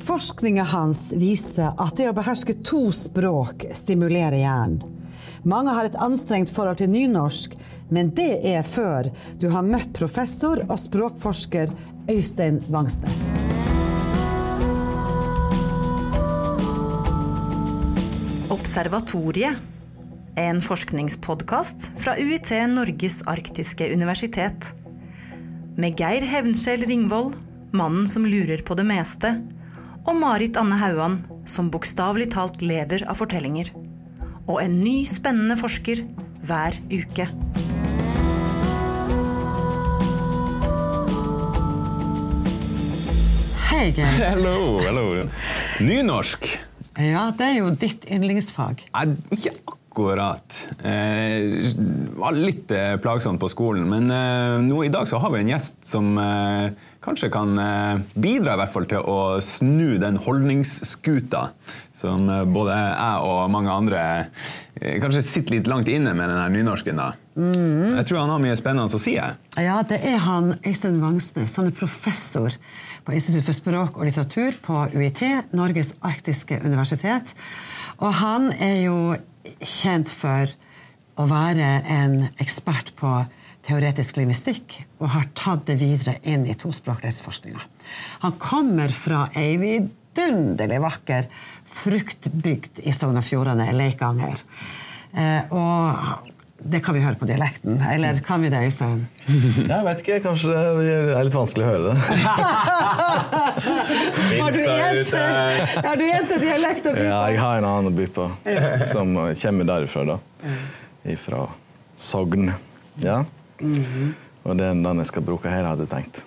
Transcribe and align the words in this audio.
Forskninga 0.00 0.64
hans 0.64 1.12
viser 1.20 1.74
at 1.76 1.98
det 1.98 2.08
å 2.08 2.14
beherske 2.16 2.54
to 2.64 2.86
språk 2.96 3.66
stimulerer 3.76 4.40
hjernen. 4.40 4.80
Mange 5.44 5.74
har 5.74 5.88
et 5.88 5.98
anstrengt 6.00 6.52
forhold 6.54 6.78
til 6.78 6.88
nynorsk, 6.92 7.56
men 7.92 8.12
det 8.16 8.40
er 8.46 8.62
før 8.64 9.10
du 9.42 9.48
har 9.52 9.66
møtt 9.66 9.90
professor 9.96 10.62
og 10.68 10.78
språkforsker 10.78 11.72
Øystein 12.10 12.62
Vangsnes. 12.72 13.28
Observatoriet. 18.54 19.58
En 20.40 20.62
forskningspodkast 20.64 21.90
fra 22.00 22.14
UiT 22.16 22.54
Norges 22.72 23.18
arktiske 23.28 23.90
universitet. 23.92 24.70
Med 25.76 25.98
Geir 26.00 26.24
Hevnskjell 26.24 26.86
Ringvold, 26.88 27.34
mannen 27.76 28.06
som 28.08 28.24
lurer 28.24 28.62
på 28.64 28.78
det 28.78 28.86
meste, 28.88 29.34
og 30.02 30.18
Marit 30.18 30.56
Anne 30.58 30.78
Hauan, 30.80 31.20
som 31.46 31.70
bokstavelig 31.70 32.32
talt 32.34 32.62
lever 32.64 33.04
av 33.10 33.20
fortellinger. 33.20 33.70
Og 34.50 34.58
en 34.62 34.80
ny, 34.82 35.02
spennende 35.06 35.56
forsker 35.58 36.02
hver 36.42 36.78
uke. 36.90 37.28
Hei, 43.70 43.86
Geir. 43.96 44.18
Hello, 44.32 44.80
hello. 44.82 45.06
Nynorsk. 45.82 46.50
Ja, 47.00 47.30
det 47.34 47.46
er 47.46 47.54
jo 47.62 47.70
ditt 47.74 48.04
yndlingsfag. 48.10 48.84
Nei, 48.92 49.06
ikke 49.32 49.54
akkurat. 49.54 49.81
Eh, 50.82 51.68
var 52.16 52.38
litt 52.38 52.72
plagsomt 53.02 53.40
på 53.42 53.50
skolen, 53.52 53.84
men 53.90 54.08
eh, 54.10 54.56
nå 54.64 54.84
i 54.86 54.92
dag 54.92 55.08
så 55.10 55.20
har 55.22 55.34
vi 55.34 55.42
en 55.42 55.52
gjest 55.52 55.82
som 55.86 56.14
eh, 56.20 56.72
kanskje 57.02 57.30
kan 57.34 57.58
eh, 57.58 58.00
bidra 58.14 58.54
i 58.54 58.60
hvert 58.60 58.72
fall 58.72 58.86
til 58.90 59.02
å 59.08 59.18
snu 59.42 59.98
den 60.02 60.18
holdningsskuta 60.22 61.48
som 61.96 62.28
eh, 62.30 62.44
både 62.48 62.76
jeg 62.76 63.26
og 63.26 63.50
mange 63.52 63.74
andre 63.74 64.04
eh, 64.78 64.98
kanskje 65.02 65.24
sitter 65.26 65.58
litt 65.58 65.70
langt 65.70 65.90
inne 65.90 66.14
med 66.14 66.30
den 66.30 66.40
her 66.40 66.54
nynorsken. 66.54 67.00
da. 67.00 67.10
Jeg 67.98 68.06
tror 68.08 68.22
han 68.22 68.32
har 68.34 68.42
mye 68.42 68.56
spennende 68.60 68.86
å 68.86 69.02
si. 69.02 69.16
jeg. 69.16 69.38
Ja, 69.60 69.80
det 69.88 70.02
er 70.06 70.22
han 70.26 70.54
Øystein 70.60 71.00
Vangsnes. 71.02 71.56
Han 71.58 71.70
er 71.70 71.76
professor 71.76 72.54
på 73.02 73.16
Institutt 73.16 73.46
for 73.48 73.56
språk 73.56 73.98
og 73.98 74.06
litteratur 74.06 74.58
på 74.62 74.84
UiT, 74.94 75.24
Norges 75.56 75.94
arktiske 76.06 76.60
universitet. 76.62 77.34
Og 78.02 78.12
han 78.20 78.50
er 78.58 78.78
jo 78.84 78.98
kjent 79.60 80.10
for 80.12 80.50
å 81.20 81.28
være 81.28 81.70
en 81.92 82.18
ekspert 82.40 82.94
på 82.98 83.10
teoretisk 83.66 84.18
lingvistikk, 84.18 84.80
og 84.98 85.12
har 85.14 85.28
tatt 85.38 85.66
det 85.68 85.78
videre 85.82 86.16
inn 86.26 86.46
i 86.48 86.56
tospråklighetsforskninga. 86.58 87.62
Han 88.24 88.38
kommer 88.42 88.90
fra 88.94 89.28
ei 89.38 89.54
vidunderlig 89.60 90.80
vakker 90.82 91.28
fruktbygd 91.72 92.82
i 92.82 92.94
Sogn 92.96 93.20
og 93.20 93.26
Fjordane, 93.26 93.68
Leikanger. 93.76 94.42
Eh, 95.12 95.52
og 95.54 96.31
det 96.64 96.80
kan 96.84 96.94
vi 96.94 97.02
høre 97.02 97.18
på 97.18 97.26
dialekten. 97.26 97.80
Eller 97.90 98.20
kan 98.24 98.42
vi 98.42 98.50
det, 98.52 98.60
Øystein? 98.68 99.06
Jeg 99.72 99.86
vet 99.86 100.02
ikke, 100.04 100.18
kanskje 100.26 100.52
det 100.78 100.92
er 101.16 101.26
litt 101.26 101.34
vanskelig 101.36 101.66
å 101.66 101.70
høre 101.72 101.82
det. 101.88 101.96
Har 104.42 104.54
du 104.54 104.60
har 104.62 105.96
du 105.98 106.04
gjent 106.06 106.30
dialekt 106.40 106.86
å 106.88 106.92
by 106.94 106.98
på? 106.98 107.04
Ja, 107.04 107.18
jeg 107.30 107.38
har 107.40 107.60
en 107.60 107.66
annen 107.68 107.90
å 107.90 107.94
by 107.94 108.06
på, 108.14 108.24
som 108.88 109.12
kommer 109.14 109.68
derifra, 109.68 110.04
da. 110.08 110.16
Fra 111.20 111.42
Sogn. 111.98 112.50
Ja. 113.02 113.18
Og 114.42 114.56
det 114.58 114.66
er 114.70 114.80
den 114.86 115.02
jeg 115.02 115.10
skal 115.10 115.26
bruke 115.26 115.52
her, 115.52 115.68
hadde 115.68 115.86
jeg 115.86 115.92
tenkt. 115.92 116.22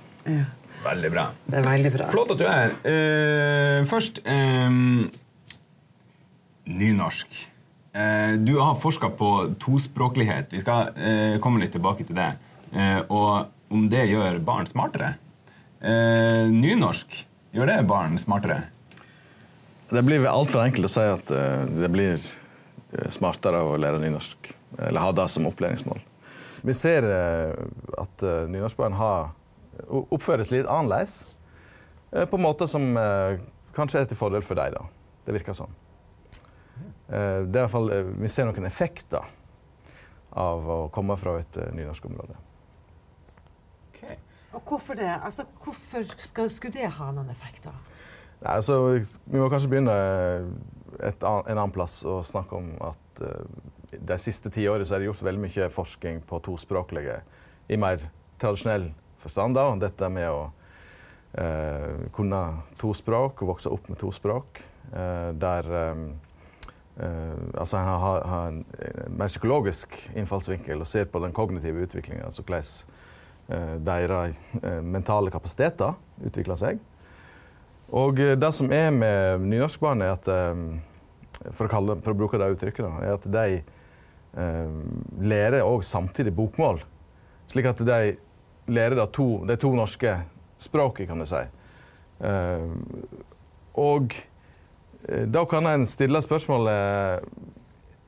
Veldig 0.85 1.11
bra. 1.15 1.25
det 1.49 1.59
er 1.59 1.65
veldig 1.65 1.91
bra. 1.95 2.07
Flott 2.13 2.35
at 2.35 2.41
du 2.41 2.45
er 2.45 2.55
her. 2.59 2.77
Uh, 2.85 3.85
først 3.89 4.21
um, 4.25 5.09
Nynorsk. 6.65 7.41
Eh, 7.95 8.33
du 8.33 8.57
har 8.57 8.75
forska 8.75 9.09
på 9.09 9.53
tospråklighet. 9.59 10.45
Vi 10.49 10.59
skal 10.59 10.89
eh, 10.99 11.37
komme 11.39 11.61
litt 11.61 11.71
tilbake 11.71 12.03
til 12.03 12.17
det. 12.17 12.33
Eh, 12.75 12.99
og 13.07 13.47
om 13.71 13.85
det 13.89 14.09
gjør 14.09 14.41
barn 14.43 14.67
smartere. 14.67 15.15
Nynorsk, 15.85 17.13
gjør 17.53 17.69
det 17.69 17.75
barn 17.85 18.15
smartere? 18.17 18.63
Det 19.91 20.01
blir 20.07 20.25
altfor 20.25 20.63
enkelt 20.63 20.87
å 20.87 20.89
si 20.89 21.03
at 21.05 21.27
det 21.29 21.89
blir 21.93 22.23
smartere 23.13 23.59
å 23.61 23.75
lære 23.77 23.99
nynorsk, 24.01 24.49
eller 24.79 25.03
ha 25.03 25.11
det 25.13 25.27
som 25.29 25.45
opplæringsmål. 25.45 26.01
Vi 26.65 26.73
ser 26.73 27.05
at 27.05 28.25
nynorskbarn 28.49 28.97
har 28.97 29.35
oppføres 29.93 30.49
litt 30.55 30.65
annerledes, 30.65 31.27
på 32.09 32.39
en 32.39 32.47
måte 32.47 32.69
som 32.71 32.95
kanskje 33.77 34.01
er 34.01 34.09
til 34.09 34.17
fordel 34.17 34.45
for 34.45 34.57
dem. 34.57 34.79
da. 34.79 34.87
Det 35.27 35.37
virker 35.37 35.59
sånn. 35.59 35.84
Eh, 37.07 37.41
det 37.45 37.61
er 37.61 37.69
fall, 37.69 37.91
eh, 37.93 38.07
vi 38.17 38.29
ser 38.31 38.47
noen 38.49 38.65
effekter 38.65 39.25
av 40.35 40.65
å 40.67 40.79
komme 40.91 41.15
fra 41.19 41.37
et 41.39 41.57
uh, 41.61 41.69
Okay. 43.95 44.17
Og 44.51 44.61
hvorfor 44.67 44.97
det? 44.99 45.07
Altså, 45.23 45.45
hvorfor 45.63 46.03
skal, 46.17 46.49
skulle 46.51 46.73
det 46.75 46.89
ha 46.97 47.11
noen 47.15 47.29
effekter? 47.31 47.71
Nei, 48.41 48.57
altså, 48.57 48.81
vi 49.23 49.39
må 49.39 49.47
kanskje 49.49 49.71
begynne 49.71 49.95
et 50.99 51.23
en 51.23 51.55
annen 51.55 51.71
plass 51.71 52.01
og 52.03 52.25
snakke 52.27 52.59
om 52.59 52.73
at 52.83 53.23
uh, 53.23 53.47
de 53.95 54.17
siste 54.19 54.51
ti 54.51 54.67
årene 54.67 54.87
så 54.87 54.97
er 54.97 55.03
det 55.03 55.09
gjort 55.11 55.23
veldig 55.23 55.45
mye 55.45 55.71
forskning 55.71 56.21
på 56.27 56.41
tospråklige 56.49 57.21
i 57.71 57.79
mer 57.79 58.03
tradisjonell 58.41 58.89
forstand. 59.21 59.55
Da. 59.55 59.69
Dette 59.87 60.11
med 60.11 60.29
å 60.33 60.43
uh, 61.39 62.05
kunne 62.15 62.43
to 62.81 62.91
språk 62.97 63.43
og 63.43 63.55
vokse 63.55 63.71
opp 63.71 63.87
med 63.91 64.01
to 64.03 64.11
språk. 64.15 64.61
Uh, 64.91 65.31
der 65.39 65.71
um, 65.95 66.09
altså 66.95 67.81
han 67.81 67.99
har, 67.99 68.21
har 68.31 68.45
en, 68.47 68.59
en 68.79 69.15
mer 69.19 69.27
psykologisk 69.27 69.97
innfallsvinkel 70.15 70.79
og 70.79 70.87
ser 70.87 71.09
på 71.11 71.19
den 71.19 71.33
kognitive 71.35 71.83
utviklinga. 71.83 72.29
Altså 72.29 72.45
hvordan 72.47 72.69
uh, 73.51 73.73
deres 73.83 74.37
mentale 74.83 75.33
kapasiteter 75.33 75.97
utvikler 76.23 76.55
seg. 76.55 76.79
Og 77.93 78.19
eh, 78.19 78.33
det 78.39 78.51
som 78.55 78.71
er 78.73 78.91
med 78.93 79.45
nynorskbarn, 79.45 80.01
er 80.01 80.15
at 80.15 80.29
eh, 80.31 80.61
for 81.51 81.67
å, 81.67 81.71
kalle, 81.71 81.97
for 82.01 82.15
å 82.15 82.17
bruke 82.17 82.39
det 82.41 82.51
uttrykket, 82.55 82.85
er 83.03 83.13
at 83.13 83.27
de 83.35 83.59
eh, 83.61 84.77
lærer 85.21 85.65
òg 85.65 85.85
samtidig 85.85 86.33
bokmål. 86.35 86.81
Slik 87.51 87.69
at 87.69 87.83
de 87.85 88.15
lærer 88.73 88.97
da 88.97 89.05
to, 89.05 89.45
de 89.45 89.57
to 89.61 89.73
norske 89.77 90.17
språkene, 90.61 91.09
kan 91.09 91.21
du 91.21 91.27
si. 91.29 91.43
Eh, 92.25 92.65
og 93.81 94.15
eh, 94.15 94.31
da 95.05 95.43
kan 95.45 95.67
en 95.69 95.83
stille 95.85 96.17
spørsmålet 96.23 97.25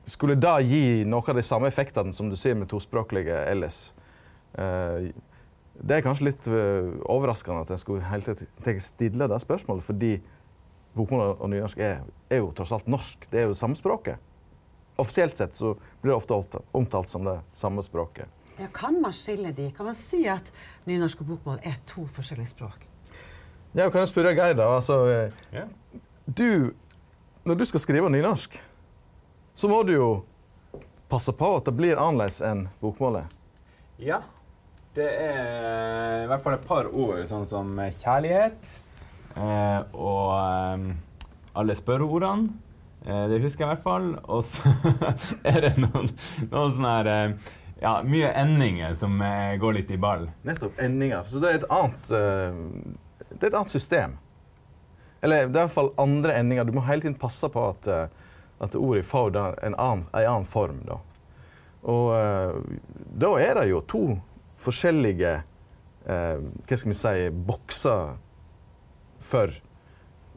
Skulle 0.08 0.34
det 0.40 0.54
gi 0.66 1.04
noe 1.06 1.22
av 1.22 1.36
de 1.36 1.44
samme 1.46 1.68
effektene 1.68 2.14
som 2.16 2.30
du 2.30 2.36
ser 2.36 2.56
med 2.58 2.70
tospråklige 2.72 3.36
ellers? 3.50 3.92
Eh, 4.58 5.10
det 5.78 5.98
er 5.98 6.02
kanskje 6.02 6.30
litt 6.30 6.48
eh, 6.50 6.88
overraskende 7.06 7.62
at 7.66 7.74
jeg 7.74 7.82
skulle 7.84 8.08
helt 8.08 8.82
stille 8.82 9.28
det 9.30 9.40
spørsmålet, 9.44 9.84
fordi 9.86 10.14
bokmål 10.96 11.36
og 11.36 11.52
nynorsk 11.52 11.78
er, 11.84 12.00
er 12.30 12.42
jo 12.42 12.50
tross 12.56 12.72
alt 12.74 12.88
norsk. 12.90 13.28
Det 13.30 13.42
er 13.42 13.46
jo 13.46 13.58
samme 13.58 13.78
språket. 13.78 14.18
Offisielt 14.98 15.38
sett 15.38 15.54
så 15.54 15.76
blir 16.00 16.10
det 16.10 16.18
ofte 16.18 16.34
omtalt, 16.34 16.66
omtalt 16.74 17.12
som 17.12 17.26
det 17.26 17.36
samme 17.54 17.84
språket. 17.86 18.26
Ja, 18.58 18.66
kan 18.74 18.98
man 18.98 19.14
skille 19.14 19.52
de? 19.54 19.68
Kan 19.76 19.86
man 19.86 19.94
si 19.94 20.24
at 20.26 20.50
nynorsk 20.88 21.22
og 21.22 21.34
bokmål 21.34 21.60
er 21.62 21.78
to 21.86 22.08
forskjellige 22.10 22.50
språk? 22.56 22.88
Ja, 23.76 23.86
kan 23.86 24.00
jeg 24.00 24.10
spørre 24.10 24.34
Geir, 24.34 24.56
da? 24.58 24.66
Altså, 24.74 24.96
yeah. 25.54 25.68
Du, 26.26 26.72
når 27.44 27.60
du 27.60 27.64
skal 27.68 27.82
skrive 27.82 28.10
nynorsk, 28.12 28.58
så 29.58 29.68
må 29.70 29.82
du 29.86 29.94
jo 29.94 30.08
passe 31.08 31.32
på 31.32 31.52
at 31.56 31.68
det 31.68 31.76
blir 31.78 31.98
annerledes 31.98 32.40
enn 32.44 32.66
bokmålet. 32.82 33.30
Ja. 34.02 34.20
Det 34.94 35.06
er 35.06 36.24
i 36.24 36.28
hvert 36.30 36.42
fall 36.42 36.56
et 36.56 36.66
par 36.66 36.88
ord, 36.90 37.20
sånn 37.28 37.44
som 37.46 37.68
kjærlighet 37.76 38.70
eh, 39.38 39.80
og 39.94 40.32
eh, 40.34 40.88
alle 41.60 41.76
spørreordene. 41.78 42.48
Eh, 43.06 43.24
det 43.30 43.38
husker 43.44 43.64
jeg 43.64 43.68
i 43.68 43.72
hvert 43.76 43.84
fall. 43.84 44.08
Og 44.26 44.42
så 44.46 44.72
er 45.52 45.60
det 45.68 45.74
noen, 45.78 46.10
noen 46.50 46.74
sånne 46.74 46.94
her 46.96 47.10
eh, 47.14 47.50
Ja, 47.78 47.92
mye 48.02 48.32
endinger 48.34 48.96
som 48.98 49.20
eh, 49.22 49.54
går 49.62 49.76
litt 49.76 49.92
i 49.94 50.00
ball. 50.02 50.26
Nettopp. 50.48 50.80
Endinger. 50.82 51.22
Så 51.30 51.38
det 51.42 51.52
er 51.52 51.60
et 51.60 51.68
annet, 51.70 52.10
eh, 52.18 53.28
det 53.36 53.42
er 53.44 53.52
et 53.52 53.60
annet 53.60 53.74
system. 53.76 54.18
Eller 55.20 55.48
det 55.48 55.58
er 55.58 55.64
i 55.64 55.66
hvert 55.66 55.74
fall 55.74 55.92
andre 55.98 56.38
endinger. 56.38 56.68
Du 56.68 56.76
må 56.76 56.84
hele 56.86 57.02
tiden 57.04 57.18
passe 57.18 57.48
på 57.50 57.64
at, 57.72 57.86
eh, 57.90 58.32
at 58.64 58.76
ordet 58.78 59.04
får 59.06 59.30
da 59.34 59.44
en 59.66 59.74
annen, 59.74 60.06
en 60.12 60.30
annen 60.34 60.48
form. 60.48 60.82
Da. 60.86 60.98
Og 61.88 62.10
eh, 62.16 62.78
da 63.24 63.32
er 63.42 63.60
det 63.60 63.68
jo 63.72 63.82
to 63.90 64.02
forskjellige 64.58 65.36
eh, 66.06 66.36
hva 66.38 66.78
skal 66.78 66.92
vi 66.92 66.98
si, 66.98 67.30
bokser 67.50 68.16
for 69.28 69.54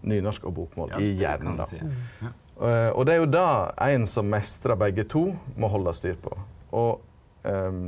nynorsk 0.01 0.45
og 0.49 0.55
bokmål 0.57 0.95
i 1.01 1.13
hjernen. 1.19 1.59
da. 1.61 1.67
si. 1.69 1.81
Ja. 2.21 2.33
Eh, 2.61 2.89
og 2.93 3.05
det 3.05 3.15
er 3.15 3.23
jo 3.23 3.31
det 3.33 3.47
en 3.87 4.07
som 4.09 4.29
mestrer 4.29 4.77
begge 4.79 5.05
to, 5.09 5.27
må 5.57 5.69
holde 5.71 5.93
styr 5.97 6.17
på. 6.21 6.33
Og 6.77 7.01
eh, 7.47 7.81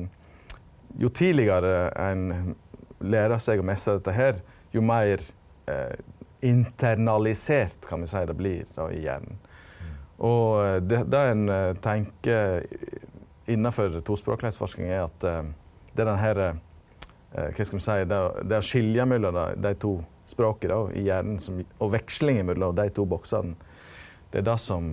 jo 1.01 1.10
tidligere 1.10 1.90
en 1.98 2.54
lærer 3.04 3.42
seg 3.44 3.62
å 3.62 3.68
mestre 3.68 3.98
dette 4.00 4.16
her, 4.16 4.40
jo 4.74 4.81
mer 4.86 5.22
eh, 5.69 5.94
internalisert, 6.44 7.86
kan 7.88 8.01
vi 8.01 8.07
si 8.12 8.25
det 8.28 8.36
blir, 8.38 8.66
da, 8.75 8.90
i 8.92 9.01
hjernen. 9.06 9.40
Og 10.24 10.84
det, 10.88 11.04
det 11.12 11.22
en 11.31 11.50
eh, 11.50 11.72
tenker 11.84 12.66
innenfor 13.50 14.01
tospråklighetsforskning, 14.07 14.92
er 14.92 15.06
at 15.07 15.25
eh, 15.28 15.42
det 15.94 16.04
er 16.04 16.10
den 16.12 16.22
her 16.22 16.42
eh, 16.44 16.60
hva 17.34 17.66
skal 17.66 17.80
vi 17.80 17.84
si, 17.84 17.98
det, 18.12 18.19
det 18.50 18.60
å 18.60 18.66
skilje 18.66 19.07
mellom 19.10 19.36
de, 19.40 19.48
de 19.63 19.74
to 19.81 19.94
språkene 20.30 20.75
da, 20.75 20.84
i 21.00 21.06
hjernen 21.07 21.40
som, 21.42 21.63
og 21.80 21.95
vekslingen 21.95 22.51
mellom 22.51 22.75
de 22.78 22.88
to 22.94 23.07
boksene, 23.10 23.56
det 24.34 24.42
er 24.42 24.48
det 24.48 24.60
som, 24.62 24.88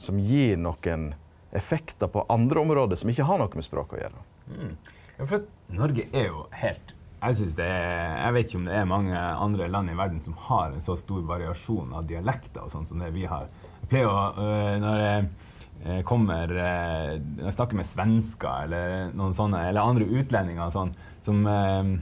som 0.00 0.20
gir 0.24 0.56
noen 0.56 1.10
effekter 1.52 2.08
på 2.08 2.22
andre 2.32 2.62
områder 2.62 2.96
som 2.96 3.10
ikke 3.12 3.26
har 3.28 3.40
noe 3.40 3.58
med 3.58 3.66
språk 3.66 3.92
å 3.92 3.98
gjøre. 4.00 4.22
Mm. 4.48 4.70
Ja, 5.18 5.26
for 5.26 5.44
Norge 5.76 6.06
er 6.08 6.30
jo 6.30 6.46
helt 6.56 6.94
jeg, 7.18 7.50
det 7.58 7.66
er, 7.66 8.12
jeg 8.22 8.34
vet 8.34 8.48
ikke 8.48 8.58
om 8.60 8.66
det 8.68 8.74
er 8.78 8.88
mange 8.88 9.18
andre 9.18 9.68
land 9.72 9.90
i 9.90 9.96
verden 9.98 10.20
som 10.22 10.36
har 10.48 10.70
en 10.70 10.82
så 10.82 10.94
stor 10.98 11.24
variasjon 11.26 11.96
av 11.98 12.06
dialekter 12.06 12.62
og 12.62 12.70
sånn 12.70 12.86
som 12.86 13.02
det 13.02 13.10
vi 13.14 13.24
har. 13.26 13.48
Jeg 13.82 13.90
pleier 13.90 14.10
å, 14.10 14.22
øh, 14.38 14.76
Når 14.82 15.02
jeg 15.02 16.04
kommer 16.06 16.50
øh, 16.50 17.10
Når 17.38 17.44
jeg 17.48 17.56
snakker 17.56 17.78
med 17.78 17.88
svensker 17.88 18.68
eller 18.68 19.12
noen 19.18 19.34
sånne, 19.34 19.64
eller 19.70 19.86
andre 19.86 20.06
utlendinger 20.06 20.70
sånn, 20.74 20.94
som, 21.26 21.42
øh, 21.46 21.92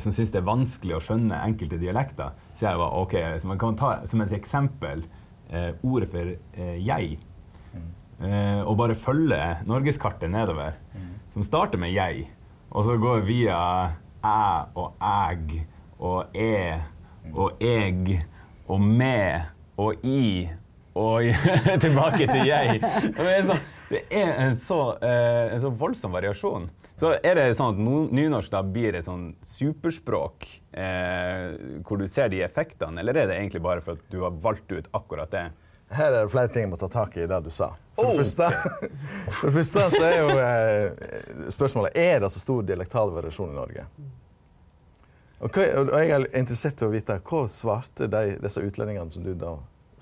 som 0.00 0.12
syns 0.12 0.32
det 0.34 0.42
er 0.42 0.48
vanskelig 0.48 0.98
å 0.98 1.02
skjønne 1.04 1.40
enkelte 1.48 1.80
dialekter, 1.80 2.36
så 2.52 2.68
jeg 2.68 2.80
bare 2.80 3.02
OK, 3.04 3.18
så 3.40 3.48
man 3.48 3.60
kan 3.60 3.78
ta 3.80 3.94
som 4.08 4.20
et 4.24 4.32
eksempel 4.36 5.06
ordet 5.84 6.08
for 6.10 6.34
'jeg'. 6.56 7.18
Mm. 7.74 8.66
og 8.66 8.76
bare 8.78 8.94
følge 8.94 9.38
norgeskartet 9.66 10.30
nedover, 10.30 10.74
mm. 10.94 11.12
som 11.32 11.42
starter 11.42 11.78
med 11.78 11.94
'jeg', 11.94 12.26
og 12.70 12.84
så 12.84 12.96
går 12.98 13.24
via 13.24 13.58
'æ' 14.24 14.68
og 14.74 14.94
'æg' 15.00 15.60
og 16.00 16.34
æ 16.34 16.80
og 17.34 17.50
'eg' 17.60 18.22
og 18.68 18.80
'me' 18.80 19.42
og 19.76 19.94
'i' 20.04 20.48
og 20.94 21.22
tilbake 21.84 22.26
til 22.30 22.46
jeg. 22.46 22.80
Det 23.90 24.00
er, 24.10 24.30
en, 24.46 24.56
så, 24.56 24.94
uh, 25.02 25.52
en, 25.52 25.60
så, 25.60 25.70
voldsom 25.70 26.14
variasjon. 26.14 26.68
Så 26.96 27.16
er 27.18 27.34
det 27.36 27.48
sånn 27.58 27.74
at 27.74 28.14
nynorsk 28.14 28.52
da 28.54 28.62
blir 28.62 28.94
et 28.94 29.04
sånn 29.04 29.32
superspråk 29.44 30.46
eh, 30.78 31.80
hvor 31.84 31.98
du 31.98 32.06
ser 32.10 32.30
de 32.32 32.40
effektene, 32.46 33.02
eller 33.02 33.18
er 33.18 33.28
det 33.28 33.38
egentlig 33.40 33.62
bare 33.64 33.82
for 33.84 33.98
at 33.98 34.06
du 34.14 34.22
har 34.22 34.36
valgt 34.44 34.70
ut 34.72 34.88
akkurat 34.94 35.34
det? 35.34 35.44
Her 35.94 36.10
er 36.10 36.24
det 36.24 36.32
flere 36.32 36.50
ting 36.52 36.66
jeg 36.66 36.72
må 36.72 36.78
ta 36.80 36.88
tak 36.92 37.16
i 37.16 37.24
i 37.24 37.30
det 37.30 37.40
du 37.44 37.50
sa. 37.54 37.70
For 37.94 38.10
det, 38.10 38.24
første, 38.24 38.48
for 39.38 39.50
det 39.50 39.54
første 39.58 39.84
så 39.94 40.02
er 40.08 40.16
jo 40.18 40.32
eh, 40.42 41.50
spørsmålet 41.54 41.98
er 42.02 42.24
det 42.24 42.30
så 42.34 42.42
stor 42.42 42.64
dialektal 42.66 43.12
variasjon 43.14 43.52
i 43.52 43.58
Norge. 43.58 43.86
Og, 45.44 45.52
hva, 45.52 45.68
og 45.82 45.92
jeg 46.00 46.10
er 46.16 46.26
interessert 46.40 46.82
i 46.82 46.86
å 46.86 46.90
vite 46.92 47.20
hva 47.20 47.44
svarte 47.52 48.08
de, 48.10 48.34
disse 48.42 48.62
utlendingene 48.64 49.12
som 49.12 49.26
du 49.26 49.34
da 49.38 49.54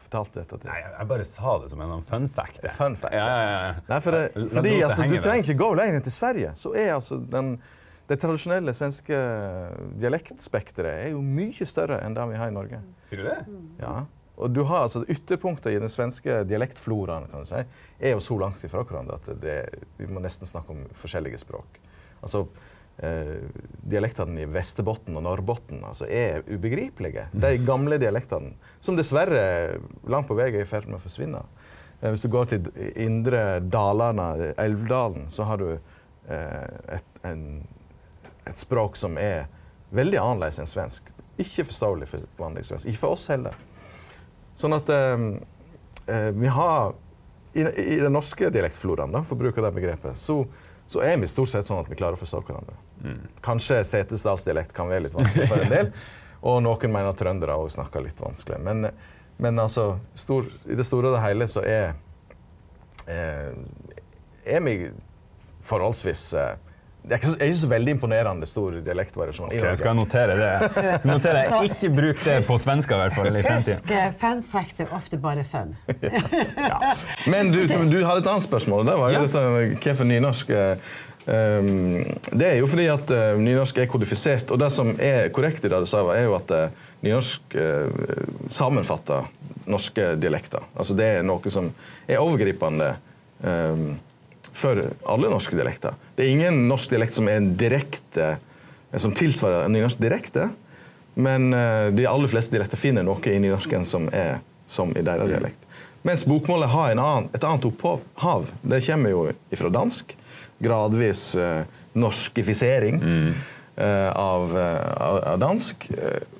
fortalte 0.02 0.40
dette 0.42 0.58
til? 0.62 0.70
Nei, 0.70 0.80
Jeg 0.84 1.08
bare 1.10 1.26
sa 1.26 1.58
det 1.62 1.70
som 1.72 1.82
en 1.82 1.94
sånn 1.96 2.08
fun 2.08 2.28
fact. 2.32 2.64
Fun 2.76 2.96
fact. 3.00 3.16
Ja, 3.16 3.28
ja, 3.28 3.52
ja. 3.52 3.76
Nei, 3.88 4.00
for 4.04 4.16
det, 4.18 4.48
fordi 4.54 4.74
altså, 4.86 5.08
Du 5.10 5.16
trenger 5.18 5.46
ikke 5.46 5.58
gå 5.64 5.70
lenger 5.78 6.04
til 6.06 6.14
Sverige. 6.14 6.54
Så 6.58 6.74
er 6.78 6.94
altså 6.94 7.18
den, 7.34 7.54
det 8.10 8.20
tradisjonelle 8.22 8.74
svenske 8.76 9.20
dialektspekteret 10.00 11.08
er 11.08 11.14
jo 11.16 11.22
mye 11.24 11.68
større 11.68 12.00
enn 12.06 12.16
det 12.16 12.28
vi 12.32 12.40
har 12.40 12.52
i 12.52 12.56
Norge. 12.56 12.82
Sier 13.08 13.24
du 13.24 13.30
det? 13.30 13.38
Ja. 13.82 14.02
Og 14.36 14.50
du 14.50 14.62
har 14.64 14.86
altså 14.86 15.04
Ytterpunktet 15.08 15.74
i 15.74 15.80
den 15.80 15.92
svenske 15.92 16.42
dialektfloraen 16.48 17.28
kan 17.30 17.44
du 17.44 17.48
si, 17.50 17.62
er 18.00 18.14
jo 18.14 18.22
så 18.24 18.38
langt 18.40 18.62
ifra 18.64 18.84
hverandre 18.86 19.18
at 19.20 19.32
det, 19.42 19.56
vi 19.98 20.08
må 20.08 20.22
nesten 20.24 20.48
snakke 20.48 20.72
om 20.72 20.86
forskjellige 20.96 21.42
språk. 21.42 21.78
Altså, 22.24 22.46
eh, 23.04 23.44
dialektene 23.92 24.44
i 24.44 24.48
Vesterbotten 24.48 25.18
og 25.18 25.26
Norrbotten 25.26 25.84
altså, 25.84 26.08
er 26.08 26.46
ubegripelige. 26.48 27.28
De 27.32 27.52
gamle 27.66 28.00
dialektene, 28.00 28.54
som 28.80 28.96
dessverre 28.98 29.78
langt 30.08 30.30
på 30.30 30.38
vei 30.38 30.48
er 30.50 30.62
i 30.62 30.68
ferd 30.68 30.88
med 30.88 31.00
å 31.00 31.04
forsvinne. 31.04 31.44
Eh, 32.00 32.08
hvis 32.10 32.24
du 32.24 32.30
går 32.32 32.52
til 32.54 32.70
indre 32.96 33.60
Dalarna, 33.60 34.32
Elvdalen, 34.56 35.28
så 35.30 35.46
har 35.50 35.60
du 35.60 35.68
eh, 35.74 36.96
et, 36.96 37.18
en, 37.28 37.44
et, 38.46 38.56
språk 38.58 38.96
som 38.96 39.20
er 39.20 39.44
veldig 39.92 40.22
annerledes 40.22 40.62
enn 40.62 40.70
svensk. 40.70 41.12
Ikke 41.42 41.66
forståelig 41.68 42.08
for 42.10 42.32
vanlig 42.40 42.64
svensk. 42.70 42.88
Ikke 42.88 43.04
for 43.04 43.18
oss 43.18 43.28
heller. 43.32 43.60
Sånn 44.58 44.76
at 44.76 44.90
eh, 44.92 45.24
eh 46.06 46.28
vi 46.36 46.50
har 46.52 46.92
i, 47.52 47.62
i, 47.62 47.96
den 48.00 48.12
norske 48.14 48.48
dialektfloraen, 48.52 49.16
for 49.24 49.36
å 49.36 49.42
bruke 49.44 49.64
det 49.64 49.72
begrepet, 49.76 50.18
så 50.18 50.42
så 50.92 51.00
er 51.00 51.16
vi 51.16 51.28
stort 51.30 51.48
sett 51.48 51.64
sånn 51.64 51.80
at 51.80 51.88
vi 51.88 51.96
klarer 51.96 52.18
å 52.18 52.20
forstå 52.20 52.42
hverandre. 52.44 52.74
Mm. 53.00 53.20
Kanskje 53.44 53.78
setesdalsdialekt 53.88 54.74
kan 54.76 54.90
være 54.90 55.06
litt 55.06 55.16
vanskelig 55.16 55.48
for 55.48 55.64
en 55.64 55.72
del. 55.72 55.90
Og 56.50 56.58
noen 56.64 56.92
mener 56.92 57.14
trøndere 57.16 57.56
òg 57.56 57.70
snakker 57.72 58.04
litt 58.04 58.18
vanskelig. 58.20 58.58
Men, 58.66 58.90
men 59.40 59.62
altså, 59.62 59.94
stor, 60.18 60.48
i 60.66 60.76
det 60.76 60.84
store 60.84 61.08
og 61.08 61.16
det 61.16 61.22
hele 61.22 61.46
så 61.48 61.62
er, 61.64 61.94
eh, 63.06 63.54
er 64.44 64.64
vi 64.66 64.74
forholdsvis 65.64 66.26
eh, 66.42 66.71
det 67.02 67.16
er 67.16 67.18
ikke, 67.18 67.30
så, 67.32 67.36
er 67.40 67.48
ikke 67.50 67.58
så 67.58 67.68
veldig 67.72 67.92
imponerende 67.96 68.46
stor 68.46 68.74
dialektvariasjon. 68.86 69.48
Okay, 69.50 69.62
jeg 69.66 69.78
skal 69.80 69.96
notere 69.98 70.34
det. 70.38 70.50
Så 71.02 71.08
noterer 71.10 71.40
jeg. 71.42 71.70
Ikke 71.72 71.88
bruk 71.96 72.20
det 72.22 72.36
på 72.46 72.58
svensker, 72.62 72.94
i 72.94 73.00
hvert 73.00 73.16
fall. 73.16 73.38
i 73.38 73.42
Husk, 73.46 73.90
fun 74.20 74.42
fact 74.46 74.82
er 74.84 74.92
ofte 74.94 75.18
bare 75.22 75.42
fun. 75.42 75.72
ja. 76.70 76.92
Men 77.26 77.50
du, 77.50 77.58
du, 77.66 77.96
hadde 78.06 78.22
et 78.22 78.28
annet 78.30 78.46
spørsmål. 78.46 78.84
Det 78.86 78.94
var 79.00 79.10
jo 79.10 79.18
ja. 79.18 79.24
dette 79.26 79.42
hvorfor 79.82 80.08
nynorsk 80.12 80.52
um, 80.54 81.72
Det 82.30 82.46
er 82.52 82.54
jo 82.60 82.70
fordi 82.70 82.86
at 82.94 83.10
uh, 83.10 83.34
nynorsk 83.42 83.82
er 83.82 83.90
kodifisert. 83.90 84.54
Og 84.54 84.62
det 84.62 84.70
som 84.70 84.94
er 85.02 85.26
korrekt 85.34 85.66
i 85.66 85.72
det 85.74 85.82
du 85.82 85.90
sa, 85.90 86.04
er 86.14 86.28
jo 86.28 86.38
at 86.38 86.54
uh, 86.54 86.86
nynorsk 87.02 87.58
uh, 87.58 88.46
sammenfatter 88.46 89.26
norske 89.66 90.14
dialekter. 90.22 90.70
Altså 90.78 90.94
det 90.94 91.10
er 91.18 91.26
noe 91.26 91.50
som 91.50 91.74
er 92.06 92.22
overgripende. 92.22 92.94
Um, 93.42 93.92
for 94.52 94.78
alle 95.08 95.30
norske 95.32 95.56
dialekter. 95.56 95.96
Det 96.16 96.26
er 96.26 96.32
ingen 96.34 96.66
norsk 96.68 96.92
dialekt 96.92 97.16
som 97.16 97.28
er 97.30 97.44
direkte 97.58 98.34
som 99.00 99.14
tilsvarer 99.16 99.68
nynorsk 99.68 99.98
direkte, 99.98 100.48
men 101.14 101.52
eh, 101.54 101.88
de 101.94 102.06
aller 102.08 102.28
fleste 102.28 102.54
dialekter 102.54 102.80
finner 102.80 103.04
noe 103.06 103.20
i 103.28 103.38
nynorsken 103.40 103.86
som 103.88 104.08
er 104.12 104.40
som 104.68 104.92
i 104.96 105.04
deres 105.04 105.28
dialekt. 105.28 105.68
Mens 106.06 106.24
bokmålet 106.26 106.70
har 106.72 106.92
annen, 106.96 107.28
et 107.34 107.44
annet 107.44 107.66
opphav. 107.68 108.48
Det 108.62 108.80
kommer 108.86 109.12
jo 109.12 109.24
fra 109.58 109.70
dansk. 109.72 110.14
Gradvis 110.62 111.24
eh, 111.36 111.64
norskifisering 111.98 113.00
mm. 113.02 113.32
eh, 113.76 114.08
av, 114.08 114.54
av, 114.56 115.18
av, 115.34 115.40
dansk. 115.42 115.88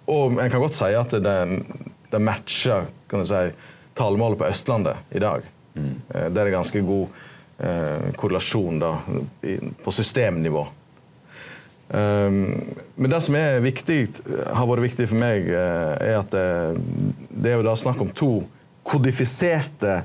og 0.07 0.41
en 0.41 0.51
kan 0.51 0.63
godt 0.63 0.79
si 0.79 0.93
at 0.97 1.13
det, 1.25 1.37
det 2.13 2.23
matcher 2.23 2.89
kan 3.11 3.25
du 3.25 3.29
si, 3.29 3.43
talemålet 3.99 4.41
på 4.41 4.49
Østlandet 4.49 5.13
i 5.13 5.21
dag. 5.21 5.45
Mm. 5.73 5.93
det 6.35 6.37
er 6.37 6.51
ganske 6.53 6.81
god 6.85 7.07
eh, 7.09 7.32
korrelasjon 8.19 8.81
da, 8.83 8.97
på 9.85 9.93
systemnivå. 9.95 10.65
Um, 11.93 12.75
men 12.97 13.13
det 13.13 13.21
som 13.21 13.37
er 13.37 13.59
viktig, 13.61 13.99
har 14.57 14.69
vært 14.71 14.87
viktig 14.87 15.07
for 15.11 15.21
meg, 15.21 15.51
eh, 15.53 15.93
er 16.01 16.19
at 16.23 16.33
det, 16.33 16.81
det 17.29 17.53
er 17.53 17.59
jo 17.61 17.67
da 17.67 17.75
snakk 17.77 18.01
om 18.01 18.13
to 18.17 18.31
kodifiserte 18.89 19.99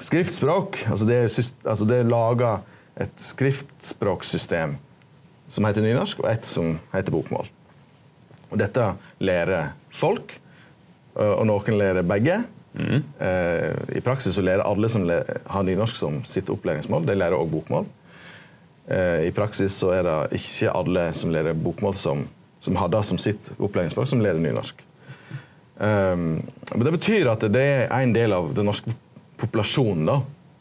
skriftspråk. 0.00 0.80
Altså 0.88 1.08
det 1.08 1.18
er, 1.20 1.28
altså 1.68 1.88
er 1.92 2.08
laga 2.08 2.54
et 3.00 3.20
skriftspråksystem 3.20 4.78
som 5.50 5.66
heter 5.66 5.84
nynorsk, 5.84 6.22
og 6.22 6.30
et 6.30 6.48
som 6.48 6.78
heter 6.94 7.12
bokmål. 7.12 7.50
Og 8.50 8.56
dette 8.62 8.86
lærer 9.20 9.74
folk, 9.92 10.38
og 11.20 11.44
noen 11.46 11.78
lærer 11.78 12.06
begge. 12.06 12.40
Mm. 12.72 13.02
Eh, 13.18 13.98
I 13.98 14.00
praksis 14.04 14.34
så 14.36 14.42
lærer 14.44 14.62
alle 14.62 14.88
som 14.88 15.10
har 15.10 15.62
nynorsk 15.66 15.96
som 15.96 16.24
sitt 16.28 16.50
opplæringsmål, 16.52 17.06
de 17.06 17.14
lærer 17.18 17.38
òg 17.38 17.50
bokmål. 17.50 17.86
Eh, 18.90 19.28
I 19.28 19.32
praksis 19.34 19.72
så 19.78 19.90
er 19.94 20.02
det 20.06 20.38
ikke 20.38 20.74
alle 20.74 21.12
som 21.16 21.30
lærer 21.34 21.54
bokmål 21.54 21.94
som, 21.98 22.28
som 22.62 22.76
har 22.78 22.88
det 22.92 23.04
som 23.06 23.18
sitt 23.18 23.52
opplæringsmål, 23.58 24.06
som 24.06 24.22
lærer 24.22 24.38
nynorsk. 24.42 24.84
Um, 25.80 26.44
men 26.74 26.84
Det 26.84 26.92
betyr 26.92 27.30
at 27.32 27.40
det 27.48 27.88
er 27.88 28.02
en 28.02 28.12
del 28.12 28.32
av 28.36 28.52
den 28.52 28.66
norske 28.68 28.92
populasjonen 29.40 30.04
da, 30.10 30.18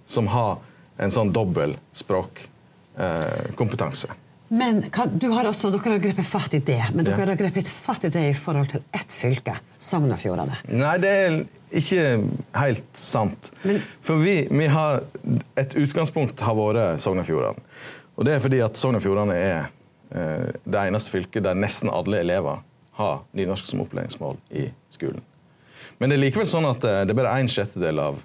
som 0.08 0.32
har 0.32 0.58
en 1.00 1.12
sånn 1.12 1.34
dobbel 1.36 1.76
språkkompetanse. 1.96 4.08
Men 4.50 4.82
kan, 4.90 5.12
du 5.22 5.28
har 5.30 5.46
også, 5.46 5.70
Dere 5.70 5.94
har 5.94 6.02
grepet 6.02 6.26
fatt 6.26 6.56
i 6.58 6.60
det, 6.66 6.82
men 6.96 7.06
dere 7.06 7.22
ja. 7.22 7.28
har 7.30 7.38
grepet 7.38 7.70
fatt 7.70 8.08
i 8.08 8.10
det 8.14 8.24
i 8.32 8.36
forhold 8.38 8.72
til 8.72 8.82
ett 8.98 9.14
fylke, 9.14 9.54
Sogn 9.78 10.10
og 10.10 10.18
Fjordane. 10.18 10.58
Nei, 10.74 10.96
det 11.04 11.12
er 11.14 11.36
ikke 11.78 12.06
helt 12.58 12.88
sant. 12.98 13.52
Men, 13.62 13.78
For 14.02 14.22
vi, 14.24 14.42
vi, 14.50 14.70
har 14.74 15.04
Et 15.60 15.76
utgangspunkt 15.78 16.42
har 16.42 16.58
vært 16.58 17.02
Sogn 17.04 17.22
og 17.22 17.28
Fjordane. 17.28 17.62
Og 18.18 18.26
det 18.26 18.36
er 18.36 18.42
fordi 18.44 18.64
at 18.66 18.80
Sogn 18.80 18.98
og 18.98 19.06
Fjordane 19.06 19.38
er 19.38 19.60
eh, 20.12 20.50
det 20.66 20.82
eneste 20.82 21.14
fylket 21.14 21.46
der 21.46 21.58
nesten 21.58 21.94
alle 21.94 22.24
elever 22.24 22.64
har 23.00 23.22
nynorsk 23.38 23.70
som 23.70 23.86
opplæringsmål 23.86 24.42
i 24.50 24.72
skolen. 24.92 25.22
Men 26.00 26.10
det 26.10 26.18
er 26.18 26.26
likevel 26.26 26.50
sånn 26.50 26.68
at 26.68 26.84
eh, 26.90 27.04
det 27.06 27.14
er 27.14 27.22
bare 27.22 27.38
en 27.38 27.52
sjettedel 27.52 28.02
av 28.02 28.20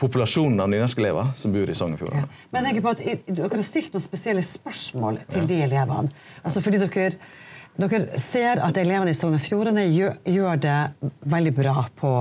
populasjonen 0.00 0.60
av 0.60 0.70
nynorskelever 0.70 1.32
som 1.38 1.54
bor 1.54 1.70
i 1.70 1.74
Sogn 1.76 1.96
og 1.96 2.02
Fjordane. 2.02 2.26
Ja. 2.26 2.46
Men 2.52 2.62
jeg 2.62 2.68
tenker 2.68 2.84
på 2.84 2.94
at 2.94 3.02
Dere 3.40 3.50
har 3.56 3.66
stilt 3.66 3.96
noen 3.96 4.04
spesielle 4.04 4.44
spørsmål 4.44 5.20
til 5.30 5.44
ja. 5.44 5.50
de 5.52 5.60
elevene. 5.70 6.24
Altså 6.44 6.62
fordi 6.64 6.82
dere 6.82 7.10
dere 7.76 8.18
ser 8.20 8.62
at 8.64 8.78
elevene 8.80 9.12
i 9.12 9.16
Sogn 9.16 9.36
og 9.36 9.42
Fjordane 9.44 9.82
gjør, 9.92 10.14
gjør 10.32 10.60
det 10.62 10.76
veldig 11.28 11.52
bra 11.58 11.74
på, 12.00 12.12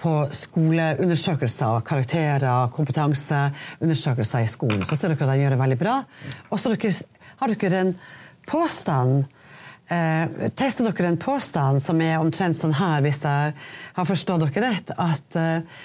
på 0.00 0.14
skoleundersøkelser, 0.34 1.84
karakterer, 1.86 2.72
kompetanseundersøkelser 2.74 4.46
i 4.46 4.50
skolen. 4.50 4.82
Så 4.86 4.98
ser 4.98 5.14
dere 5.14 5.28
at 5.28 5.36
de 5.36 5.44
gjør 5.44 5.54
det 5.54 5.60
veldig 5.62 5.78
bra. 5.78 6.00
Og 6.50 6.58
så 6.58 6.74
har 6.74 7.54
dere 7.54 7.84
en 7.84 7.94
påstand 8.50 9.28
eh, 9.90 10.50
Tester 10.58 10.90
dere 10.90 11.12
en 11.12 11.22
påstand 11.22 11.82
som 11.82 12.02
er 12.02 12.18
omtrent 12.18 12.58
sånn 12.58 12.74
her, 12.78 12.98
hvis 13.04 13.22
jeg 13.22 13.54
har 13.94 14.10
forstått 14.10 14.46
dere 14.48 14.66
rett, 14.66 14.94
at 14.98 15.38
eh, 15.38 15.80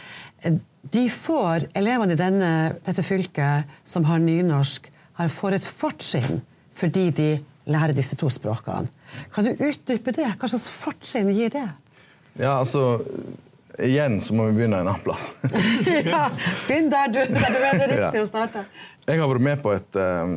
de 0.92 1.06
får, 1.10 1.70
elevene 1.74 2.14
i 2.14 2.20
denne, 2.20 2.52
dette 2.86 3.04
fylket 3.06 3.72
som 3.88 4.06
har 4.10 4.22
nynorsk, 4.22 4.92
har 5.20 5.32
får 5.32 5.60
et 5.60 5.68
fortrinn 5.68 6.44
fordi 6.76 7.08
de 7.16 7.30
lærer 7.72 7.96
disse 7.96 8.18
to 8.20 8.30
språkene. 8.30 8.92
Kan 9.34 9.48
du 9.48 9.54
utdype 9.56 10.14
det? 10.14 10.28
Hva 10.36 10.50
slags 10.52 10.68
fortrinn 10.70 11.32
gir 11.34 11.54
det? 11.54 11.68
Ja, 12.36 12.58
altså 12.60 13.00
Igjen 13.76 14.22
så 14.24 14.36
må 14.36 14.46
vi 14.48 14.62
begynne 14.62 14.78
en 14.80 14.88
annen 14.88 15.02
plass. 15.04 15.34
ja, 16.08 16.30
Begynn 16.64 16.88
der 16.92 17.10
du, 17.12 17.18
der 17.28 17.50
du 17.52 17.58
er 17.60 17.80
det 17.82 17.88
riktig 17.92 18.22
å 18.24 18.28
starte. 18.30 18.64
Jeg 19.04 19.20
har 19.20 19.28
vært 19.28 19.44
med 19.44 19.60
på 19.64 19.74
et, 19.76 19.98
eh, 20.00 20.36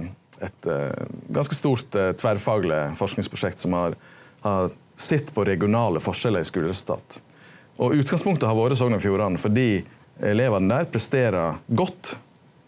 et 0.49 0.69
eh, 0.73 1.05
ganske 1.37 1.55
stort 1.55 1.95
eh, 1.99 2.11
tverrfaglig 2.19 2.81
forskningsprosjekt 2.99 3.63
som 3.63 3.77
har, 3.79 3.95
har 4.43 4.73
sett 4.99 5.31
på 5.35 5.47
regionale 5.47 6.03
forskjeller 6.03 6.43
i 6.43 6.51
skoleresultat. 6.51 7.21
Og 7.79 7.95
Utgangspunktet 8.01 8.49
har 8.51 8.59
vært 8.59 8.81
Sogn 8.81 8.99
og 8.99 9.05
Fjordane 9.05 9.39
fordi 9.39 9.69
elevene 10.25 10.71
der 10.73 10.91
presterer 10.91 11.59
godt 11.69 12.17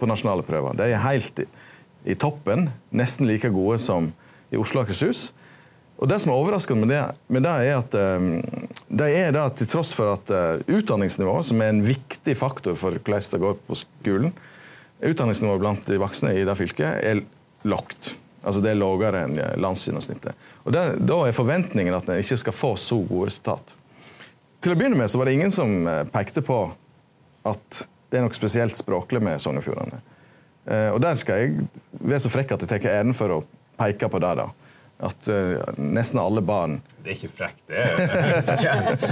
på 0.00 0.08
nasjonale 0.08 0.44
prøver. 0.46 0.76
De 0.78 0.88
er 0.88 1.02
helt 1.04 1.42
i, 1.44 2.14
toppen, 2.14 2.70
nesten 2.96 3.28
like 3.28 3.50
gode 3.52 3.78
som 3.82 4.10
i 4.50 4.58
Oslo 4.60 4.80
og 4.80 4.88
Akershus. 4.88 5.30
Og 6.00 6.08
Det 6.08 6.16
som 6.22 6.32
er 6.32 6.40
overraskende 6.40 6.86
med 6.86 6.94
det, 6.94 7.02
med 7.28 7.44
det 7.44 7.56
er 7.68 7.74
at 7.76 7.96
um, 8.16 8.30
de 8.88 9.08
er 9.12 9.34
da 9.36 9.50
til 9.52 9.68
tross 9.68 9.92
for 9.92 10.14
at 10.14 10.32
uh, 10.32 10.62
utdanningsnivået, 10.64 11.50
som 11.50 11.60
er 11.60 11.74
en 11.74 11.82
viktig 11.84 12.36
faktor 12.40 12.78
for 12.80 12.96
hvordan 12.96 13.26
det 13.34 13.42
går 13.42 13.58
på 13.66 13.76
skolen, 13.82 14.32
utdanningsnivået 15.04 15.60
blant 15.60 15.84
de 15.86 16.00
voksne 16.00 16.32
i 16.38 16.46
det 16.48 16.56
fylket 16.56 17.04
er 17.04 17.20
lågt. 17.68 18.14
Altså 18.40 18.62
det 18.64 18.72
er 18.72 18.80
lavere 18.80 19.26
enn 19.26 19.36
landsgjennomsnittet. 19.60 20.32
Og 20.64 20.72
det, 20.72 20.86
Da 21.04 21.18
er 21.26 21.36
forventningen 21.36 21.92
at 21.92 22.08
en 22.08 22.22
ikke 22.22 22.40
skal 22.40 22.56
få 22.56 22.72
så 22.80 22.96
gode 23.04 23.28
resultat. 23.28 23.76
Til 24.64 24.72
å 24.72 24.78
begynne 24.80 24.96
med 24.96 25.12
så 25.12 25.20
var 25.20 25.28
det 25.28 25.36
ingen 25.36 25.52
som 25.52 25.84
uh, 25.84 26.06
pekte 26.08 26.40
på 26.40 26.62
at 27.48 27.82
det 28.10 28.18
er 28.18 28.26
noe 28.26 28.34
spesielt 28.34 28.76
språklig 28.78 29.22
med 29.22 29.40
Sogn 29.42 29.60
og 29.60 29.64
Fjordane. 29.64 30.00
Uh, 30.66 30.90
og 30.94 31.00
der 31.02 31.16
skal 31.18 31.40
jeg 31.40 31.68
være 32.00 32.22
så 32.24 32.32
frekk 32.32 32.56
at 32.56 32.64
jeg 32.66 32.72
tar 32.72 32.90
æren 32.98 33.16
for 33.16 33.38
å 33.38 33.40
peke 33.80 34.10
på 34.10 34.20
det. 34.22 34.32
da. 34.42 34.50
At 35.00 35.30
uh, 35.32 35.56
nesten 35.80 36.20
alle 36.20 36.42
barn 36.44 36.80
Det 37.00 37.14
er 37.14 37.16
ikke 37.16 37.32
frekt, 37.38 37.62
det 37.70 37.80
er 37.80 38.42
fortjent. 38.50 39.06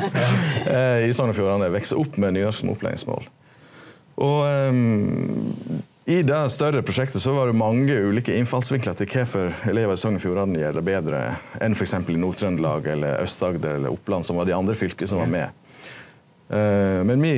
uh, 0.69 0.99
I 1.07 1.13
Sogn 1.17 1.33
og 1.33 1.39
Fjordane 1.39 1.71
vokser 1.73 2.01
opp 2.01 2.19
med 2.21 2.37
nynorsk 2.37 2.65
som 2.65 2.73
opplæringsmål. 2.75 3.31
Og 4.19 4.43
um, 4.69 5.71
I 6.11 6.19
det 6.27 6.41
større 6.51 6.83
prosjektet 6.83 7.23
så 7.23 7.33
var 7.37 7.49
det 7.49 7.57
mange 7.57 7.95
ulike 7.95 8.35
innfallsvinkler 8.35 8.99
til 8.99 9.09
hvorfor 9.13 9.55
elever 9.71 9.95
i 9.95 10.03
Sogn 10.03 10.19
og 10.19 10.25
Fjordane 10.25 10.59
gjør 10.59 10.81
det 10.81 10.85
bedre 10.91 11.23
enn 11.63 11.79
f.eks. 11.79 11.95
i 12.03 12.19
Nord-Trøndelag 12.19 12.91
eller 12.97 13.23
Øst-Agder 13.23 13.79
eller 13.79 13.95
Oppland, 13.95 14.27
som 14.27 14.41
var 14.41 14.49
de 14.49 14.57
andre 14.59 14.77
fylkene 14.77 15.09
som 15.09 15.23
var 15.23 15.33
med. 15.33 15.65
Uh, 16.51 17.01
men 17.09 17.23
vi 17.23 17.33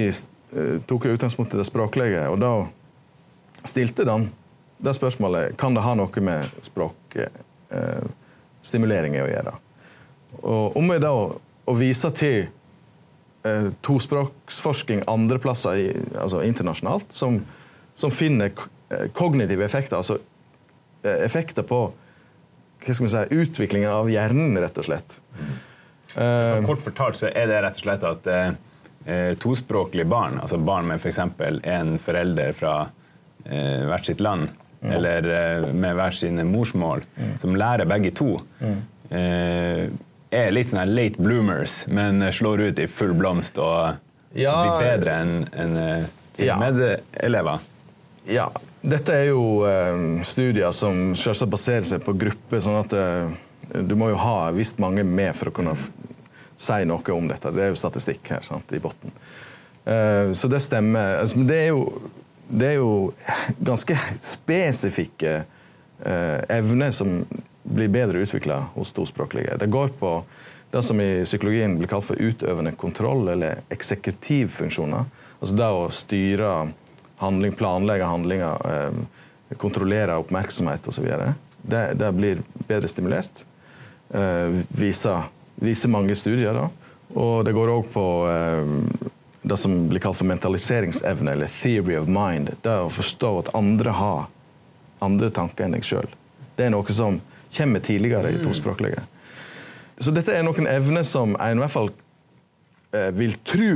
tok 0.87 1.05
utgangspunkt 1.07 1.55
i 1.55 1.61
det 1.61 1.69
språklige, 1.69 2.25
og 2.27 2.41
da 2.43 2.53
stilte 3.69 4.03
den 4.09 4.31
det 4.81 4.95
spørsmålet 4.97 5.59
kan 5.61 5.75
det 5.77 5.83
ha 5.85 5.93
noe 5.99 6.23
med 6.25 6.47
språkstimulering 6.65 9.17
eh, 9.17 9.25
å 9.25 9.29
gjøre. 9.29 9.53
Og 10.41 10.77
om 10.81 10.93
vi 10.93 10.99
da 11.03 11.13
å 11.13 11.75
vise 11.77 12.11
til 12.17 12.49
eh, 13.45 13.69
tospråksforsking 13.85 15.03
andre 15.11 15.39
plasser 15.43 15.75
i, 15.77 15.93
altså 16.17 16.43
internasjonalt 16.47 17.13
som, 17.13 17.41
som, 17.95 18.11
finner 18.15 18.51
eh, 18.55 19.07
kognitive 19.17 19.65
effekter, 19.67 19.97
altså 20.01 20.19
eh, 21.05 21.25
effekter 21.27 21.63
på 21.67 21.93
hva 22.81 22.93
skal 22.97 23.05
vi 23.05 23.11
si, 23.13 23.37
utviklingen 23.43 23.91
av 23.93 24.09
hjernen, 24.09 24.57
rett 24.57 24.79
og 24.81 24.85
slett. 24.87 25.19
For 26.15 26.65
kort 26.65 26.81
fortalt 26.83 27.17
så 27.21 27.29
er 27.29 27.47
det 27.51 27.61
rett 27.61 27.77
og 27.77 27.83
slett 27.85 28.05
at 28.09 28.25
eh, 28.33 28.57
eh 29.07 29.35
tospråklige 29.39 30.05
barn, 30.05 30.41
altså 30.43 30.59
barn 30.59 30.89
med 30.91 31.01
f.eks. 31.01 31.21
For 31.37 31.61
en 31.73 31.97
forelder 31.99 32.53
fra 32.57 32.75
eh, 33.45 33.87
hvert 33.89 34.07
sitt 34.07 34.21
land, 34.21 34.49
mm. 34.81 34.93
eller 34.93 35.31
eh, 35.37 35.67
med 35.73 35.97
hver 35.97 36.17
sine 36.17 36.45
morsmål, 36.45 37.05
mm. 37.17 37.35
som 37.41 37.57
lærer 37.57 37.89
begge 37.89 38.13
to, 38.17 38.35
eh, 39.11 39.89
er 40.31 40.55
litt 40.55 40.69
sånn 40.71 40.95
late 40.95 41.19
bloomers, 41.19 41.85
men 41.91 42.23
slår 42.33 42.69
ut 42.69 42.79
i 42.79 42.87
full 42.87 43.17
blomst 43.19 43.59
og 43.59 43.97
ja, 44.39 44.55
blir 44.55 44.85
bedre 44.85 45.15
enn 45.25 45.33
en, 45.59 45.73
uh, 45.75 46.05
sine 46.39 46.53
ja. 46.53 46.59
medelever. 46.61 47.65
Ja. 48.31 48.45
Dette 48.81 49.13
er 49.13 49.33
jo 49.33 49.67
studier 50.25 50.71
som 50.73 51.11
selvsagt 51.19 51.51
baserer 51.51 51.83
seg 51.89 52.05
på 52.07 52.15
grupper, 52.17 52.63
sånn 52.63 52.79
at 52.79 52.95
du 53.91 53.97
må 53.99 54.13
jo 54.13 54.21
ha 54.23 54.53
visst 54.55 54.79
mange 54.81 55.03
med 55.05 55.35
for 55.37 55.51
å 55.51 55.57
kunne 55.59 55.75
si 56.61 56.83
noe 56.85 57.15
om 57.17 57.29
dette. 57.31 57.53
Det 57.57 57.65
er 57.65 57.71
jo 57.73 57.79
statistikk 57.81 58.35
her 58.35 58.45
sant, 58.45 58.73
i 58.77 58.81
bunnen. 58.83 59.15
Så 60.37 60.49
det 60.53 60.61
stemmer. 60.61 61.23
Altså, 61.23 61.41
det 61.49 61.57
er 61.57 61.71
jo 61.73 61.85
det 62.51 62.67
er 62.67 62.79
jo 62.81 63.13
ganske 63.71 63.97
spesifikke 64.21 65.35
eh, 65.41 66.39
evner 66.49 66.91
som 66.95 67.23
blir 67.63 67.91
bedre 67.93 68.25
utvikla 68.25 68.65
hos 68.75 68.93
tospråklige. 68.97 69.57
Det 69.61 69.71
går 69.71 69.95
på 70.01 70.15
det 70.71 70.83
som 70.87 71.01
i 71.03 71.23
psykologien 71.25 71.77
blir 71.79 71.91
kalt 71.91 72.07
for 72.07 72.19
utøvende 72.19 72.73
kontroll, 72.79 73.29
eller 73.29 73.63
eksekutivfunksjoner. 73.75 75.09
Altså 75.41 75.57
det 75.59 75.71
å 75.75 75.89
styre 75.95 76.51
handling, 77.21 77.55
planlegge 77.59 78.07
handlinger, 78.11 78.67
eh, 78.71 79.57
kontrollere 79.59 80.19
oppmerksomhet 80.23 80.87
osv. 80.89 81.09
Det, 81.63 81.85
det 81.99 82.13
blir 82.17 82.43
bedre 82.69 82.91
stimulert. 82.91 83.45
Eh, 84.15 84.63
viser, 84.79 85.29
viser, 85.61 85.93
mange 85.93 86.17
studier. 86.17 86.57
da. 86.57 86.69
Og 87.15 87.45
det 87.45 87.55
går 87.57 87.73
òg 87.73 87.89
på 87.93 88.05
eh, 88.31 88.75
det 89.43 89.57
som 89.57 89.77
blir 89.89 90.03
kalt 90.03 90.19
for 90.19 90.29
mentaliseringsevne, 90.29 91.33
eller 91.33 91.51
theory 91.51 91.97
of 91.99 92.09
mind. 92.11 92.55
Det 92.63 92.77
å 92.85 92.91
forstå 92.93 93.33
at 93.45 93.55
andre 93.59 93.95
har 93.97 94.29
andre 95.05 95.31
tanker 95.33 95.67
enn 95.67 95.79
deg 95.79 95.87
sjøl. 95.87 96.09
Det 96.57 96.67
er 96.67 96.75
noe 96.75 96.95
som 96.95 97.21
kommer 97.57 97.83
tidligere 97.83 98.35
i 98.35 98.39
mm. 98.39 98.45
tospråklige. 98.45 99.03
Så 100.01 100.13
dette 100.17 100.33
er 100.33 100.45
noen 100.47 100.69
evner 100.71 101.05
som 101.05 101.35
en 101.37 101.59
i 101.59 101.65
hvert 101.65 101.73
fall 101.73 101.91
eh, 102.97 103.11
vil 103.17 103.37
tro 103.45 103.73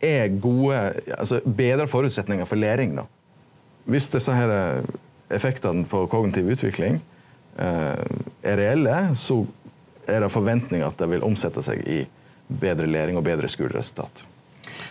er 0.00 0.30
gode 0.40 0.76
altså 1.18 1.42
Bedre 1.44 1.84
forutsetninger 1.90 2.48
for 2.48 2.60
læring. 2.60 2.94
Da. 2.96 3.04
Hvis 3.90 4.08
disse 4.12 4.32
her 4.32 4.52
eh, 4.54 4.92
effektene 5.36 5.84
på 5.88 6.06
kognitiv 6.12 6.48
utvikling 6.54 7.00
eh, 7.58 8.04
er 8.42 8.60
reelle, 8.60 8.98
så 9.16 9.42
er 10.10 10.24
det 10.24 10.32
forventninger 10.32 10.86
at 10.86 10.98
det 11.00 11.08
vil 11.10 11.24
omsette 11.26 11.64
seg 11.64 11.82
i 11.86 12.02
bedre 12.60 12.86
læring 12.90 13.18
og 13.18 13.24
bedre 13.24 13.48
skoleresultat. 13.48 14.24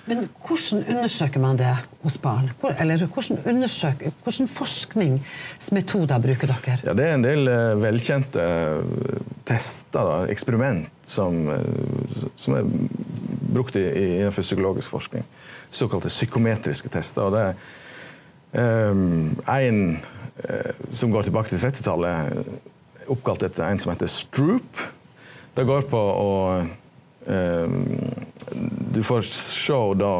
Men 0.09 0.29
hvordan 0.45 0.83
undersøker 0.89 1.41
man 1.41 1.57
det 1.59 1.69
hos 2.03 2.17
barn? 2.17 2.49
Eller 2.79 3.05
hvordan, 3.05 3.37
hvordan 4.23 4.47
forskningsmetoder 4.47 6.19
bruker 6.23 6.49
dere? 6.49 6.77
Ja, 6.83 6.93
det 6.97 7.05
er 7.05 7.17
en 7.17 7.25
del 7.25 7.49
uh, 7.49 7.81
velkjente 7.81 8.45
uh, 8.45 9.19
tester, 9.45 9.99
da, 9.99 10.19
eksperiment, 10.31 10.89
som, 11.05 11.41
uh, 11.49 12.25
som, 12.35 12.57
er 12.57 12.69
brukt 13.53 13.77
i, 13.77 13.85
innenfor 14.19 14.45
psykologisk 14.45 14.95
forskning. 14.95 15.25
Såkalte 15.69 16.09
psykometriske 16.09 16.89
tester. 16.89 17.21
og 17.21 17.33
det 17.35 17.45
er 18.55 19.67
en 19.67 19.99
som 20.89 21.11
går 21.11 21.27
tilbake 21.27 21.51
til 21.51 21.59
30-tallet, 21.61 22.47
oppkalt 23.11 23.43
etter 23.45 23.67
en 23.67 23.81
som 23.81 23.91
heter 23.91 24.09
Stroop. 24.09 24.79
Det 25.55 25.65
går 25.67 25.87
på 25.89 25.99
å 25.99 26.29
Ehm, 27.29 27.85
du 28.91 29.03
får 29.03 29.21
se 29.21 29.79
da 29.99 30.13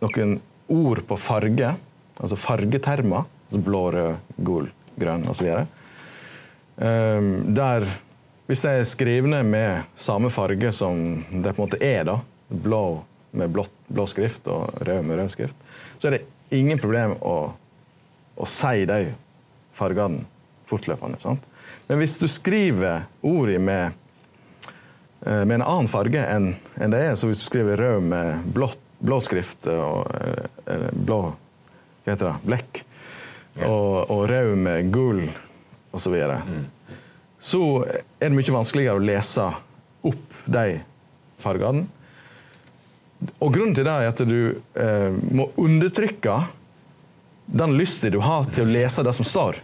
noen 0.00 0.38
ord 0.70 1.02
på 1.06 1.18
farge, 1.20 1.74
altså 2.16 2.38
fargetermer. 2.38 3.28
Altså 3.50 3.60
blå, 3.66 3.82
rød, 3.94 4.34
gul, 4.46 4.68
grønn 5.00 5.26
osv. 5.30 5.48
Ehm, 6.78 7.30
der 7.54 7.86
hvis 8.50 8.64
de 8.66 8.74
er 8.80 8.88
skrivne 8.88 9.44
med 9.46 9.86
samme 9.98 10.30
farge 10.34 10.72
som 10.74 11.22
det 11.30 11.54
på 11.54 11.62
en 11.62 11.68
måte 11.68 11.80
er, 11.82 12.02
da, 12.06 12.18
blå 12.50 13.02
med 13.30 13.52
blå, 13.54 13.62
blå 13.86 14.06
skrift 14.10 14.48
og 14.50 14.74
rød 14.82 15.04
med 15.06 15.20
rød 15.20 15.30
skrift, 15.30 15.58
så 15.98 16.08
er 16.08 16.16
det 16.16 16.24
ingen 16.58 16.80
problem 16.82 17.14
å, 17.22 17.36
å 18.34 18.48
si 18.50 18.86
de 18.90 19.12
fargene 19.78 20.24
fortløpende. 20.70 21.20
Sant? 21.22 21.46
Men 21.86 22.02
hvis 22.02 22.16
du 22.18 22.26
skriver 22.30 23.06
ordene 23.26 23.62
med 23.62 24.00
Eh, 24.09 24.09
med 25.20 25.58
en 25.58 25.62
annen 25.66 25.88
farge 25.90 26.22
enn 26.24 26.54
en 26.80 26.92
det 26.94 27.00
er. 27.10 27.16
Så 27.18 27.28
hvis 27.28 27.42
du 27.42 27.46
skriver 27.48 27.76
rød 27.76 28.06
med 28.08 28.46
blått, 28.56 28.80
blå 29.00 29.20
skrift 29.24 29.68
og 29.72 30.08
eh, 30.68 30.90
blå 30.92 31.20
hva 32.00 32.14
heter 32.14 32.30
det, 32.30 32.34
blekk, 32.48 32.80
og, 33.66 34.10
og 34.10 34.22
rød 34.30 34.54
med 34.60 34.90
gull 34.92 35.24
osv., 35.28 36.04
så, 36.04 36.12
videre, 36.12 36.38
mm. 36.46 36.96
så 37.38 37.62
er 37.84 38.28
det 38.30 38.36
mye 38.36 38.54
vanskeligere 38.54 39.00
å 39.00 39.04
lese 39.04 39.46
opp 40.08 40.36
de 40.46 40.78
fargene. 41.42 41.84
Og 43.36 43.52
grunnen 43.52 43.76
til 43.76 43.84
det 43.84 43.92
er 43.92 44.08
at 44.08 44.22
du 44.24 44.40
eh, 44.80 45.10
må 45.36 45.50
undertrykke 45.60 46.38
den 47.50 47.76
lysten 47.76 48.14
du 48.14 48.20
har 48.24 48.48
til 48.54 48.64
å 48.64 48.72
lese 48.72 49.04
det 49.04 49.12
som 49.16 49.28
står. 49.28 49.60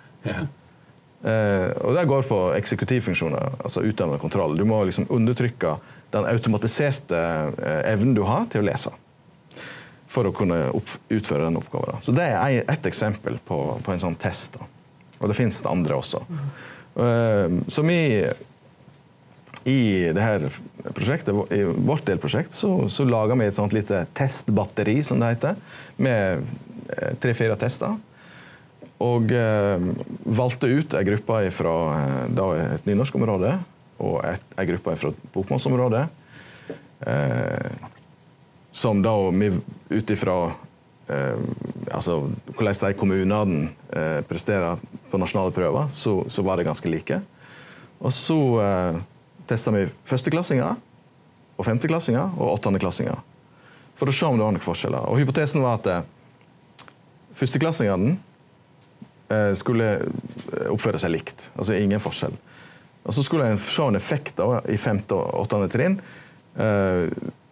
Eh, 1.23 1.71
og 1.81 1.97
det 1.97 2.07
går 2.11 2.27
på 2.29 2.39
eksekutivfunksjoner, 2.59 3.59
altså 3.65 3.83
utøvende 3.87 4.21
kontroll. 4.23 4.57
Du 4.59 4.65
må 4.69 4.83
liksom 4.85 5.09
undertrykke 5.11 5.77
den 6.15 6.29
automatiserte 6.29 7.21
eh, 7.63 7.83
evnen 7.93 8.15
du 8.17 8.23
har 8.29 8.47
til 8.53 8.63
å 8.63 8.69
lese. 8.69 8.93
For 10.13 10.29
å 10.29 10.35
kunne 10.37 10.69
utføre 11.11 11.49
den 11.49 11.59
oppgaven. 11.59 12.01
Så 12.05 12.15
det 12.15 12.29
er 12.31 12.63
ett 12.63 12.87
eksempel 12.87 13.41
på, 13.45 13.61
på, 13.83 13.93
en 13.93 14.03
sånn 14.03 14.19
test. 14.21 14.57
Da. 14.57 14.69
Og 15.19 15.33
det 15.33 15.39
det 15.41 15.71
andre 15.71 15.97
også. 15.97 16.23
Eh, 16.97 17.57
så 17.73 17.87
vi 17.87 18.01
i 19.67 20.13
det 20.15 20.23
her 20.23 20.45
prosjektet, 20.95 21.35
i 21.51 21.65
vårt 21.65 22.07
delprosjekt 22.07 22.55
så, 22.55 22.71
så 22.89 23.05
lager 23.09 23.35
vi 23.41 23.49
et 23.49 23.57
sånt 23.57 23.75
lite 23.75 24.05
testbatteri, 24.15 25.01
som 25.03 25.19
det 25.19 25.33
heter, 25.35 25.57
med 25.99 26.45
eh, 26.95 27.17
tre-fire 27.19 27.57
tester. 27.59 27.97
Og 29.05 29.33
eh, 29.35 29.89
valgte 30.25 30.71
ut 30.73 30.95
ei 30.97 31.05
gruppe 31.05 31.41
fra 31.53 31.75
eh, 32.01 32.77
et 32.77 32.87
nynorskområde 32.89 33.57
og 34.05 34.21
ei 34.25 34.69
gruppe 34.69 34.95
fra 34.97 35.13
et 35.13 35.27
bokmålsområde. 35.35 36.07
Eh, 37.07 37.71
som 38.77 39.03
da 39.05 39.13
vi 39.31 39.51
ut 39.89 40.11
ifra 40.11 40.37
eh, 41.09 41.39
altså, 41.93 42.31
hvordan 42.57 42.81
de 42.83 42.97
kommunene 42.99 43.69
eh, 43.93 44.21
presterer 44.29 44.81
på 45.11 45.21
nasjonale 45.21 45.53
prøver, 45.53 45.89
så, 45.93 46.19
så, 46.29 46.43
var 46.43 46.57
det 46.57 46.69
ganske 46.69 46.91
like. 46.91 47.21
Og 48.01 48.13
så 48.13 48.37
eh, 48.65 49.01
testa 49.49 49.73
vi 49.73 49.87
førsteklassinger 50.05 50.77
og 51.57 51.65
femteklassinger 51.65 52.37
og 52.37 52.59
åttendeklassinger. 52.59 53.17
For 53.97 54.13
å 54.13 54.13
se 54.13 54.29
om 54.29 54.37
det 54.37 54.45
var 54.45 54.53
noen 54.53 54.65
forskjeller. 54.65 55.09
Og 55.09 55.23
Hypotesen 55.23 55.65
var 55.65 55.81
at 55.81 55.89
eh, 55.93 56.93
førsteklassingene 57.37 58.19
skulle 59.59 59.89
eh, 59.97 60.69
oppføre 60.73 61.01
seg 61.03 61.15
likt. 61.15 61.49
Altså 61.57 61.77
ingen 61.79 62.03
forskjell. 62.03 62.37
Og 63.07 63.15
Så 63.15 63.23
skulle 63.27 63.49
en 63.51 63.59
se 63.59 63.83
en 63.83 63.99
effekt 63.99 64.37
da, 64.39 64.61
i 64.69 64.79
femte 64.79 65.15
og 65.15 65.45
åttende 65.47 65.71
trinn. 65.71 66.01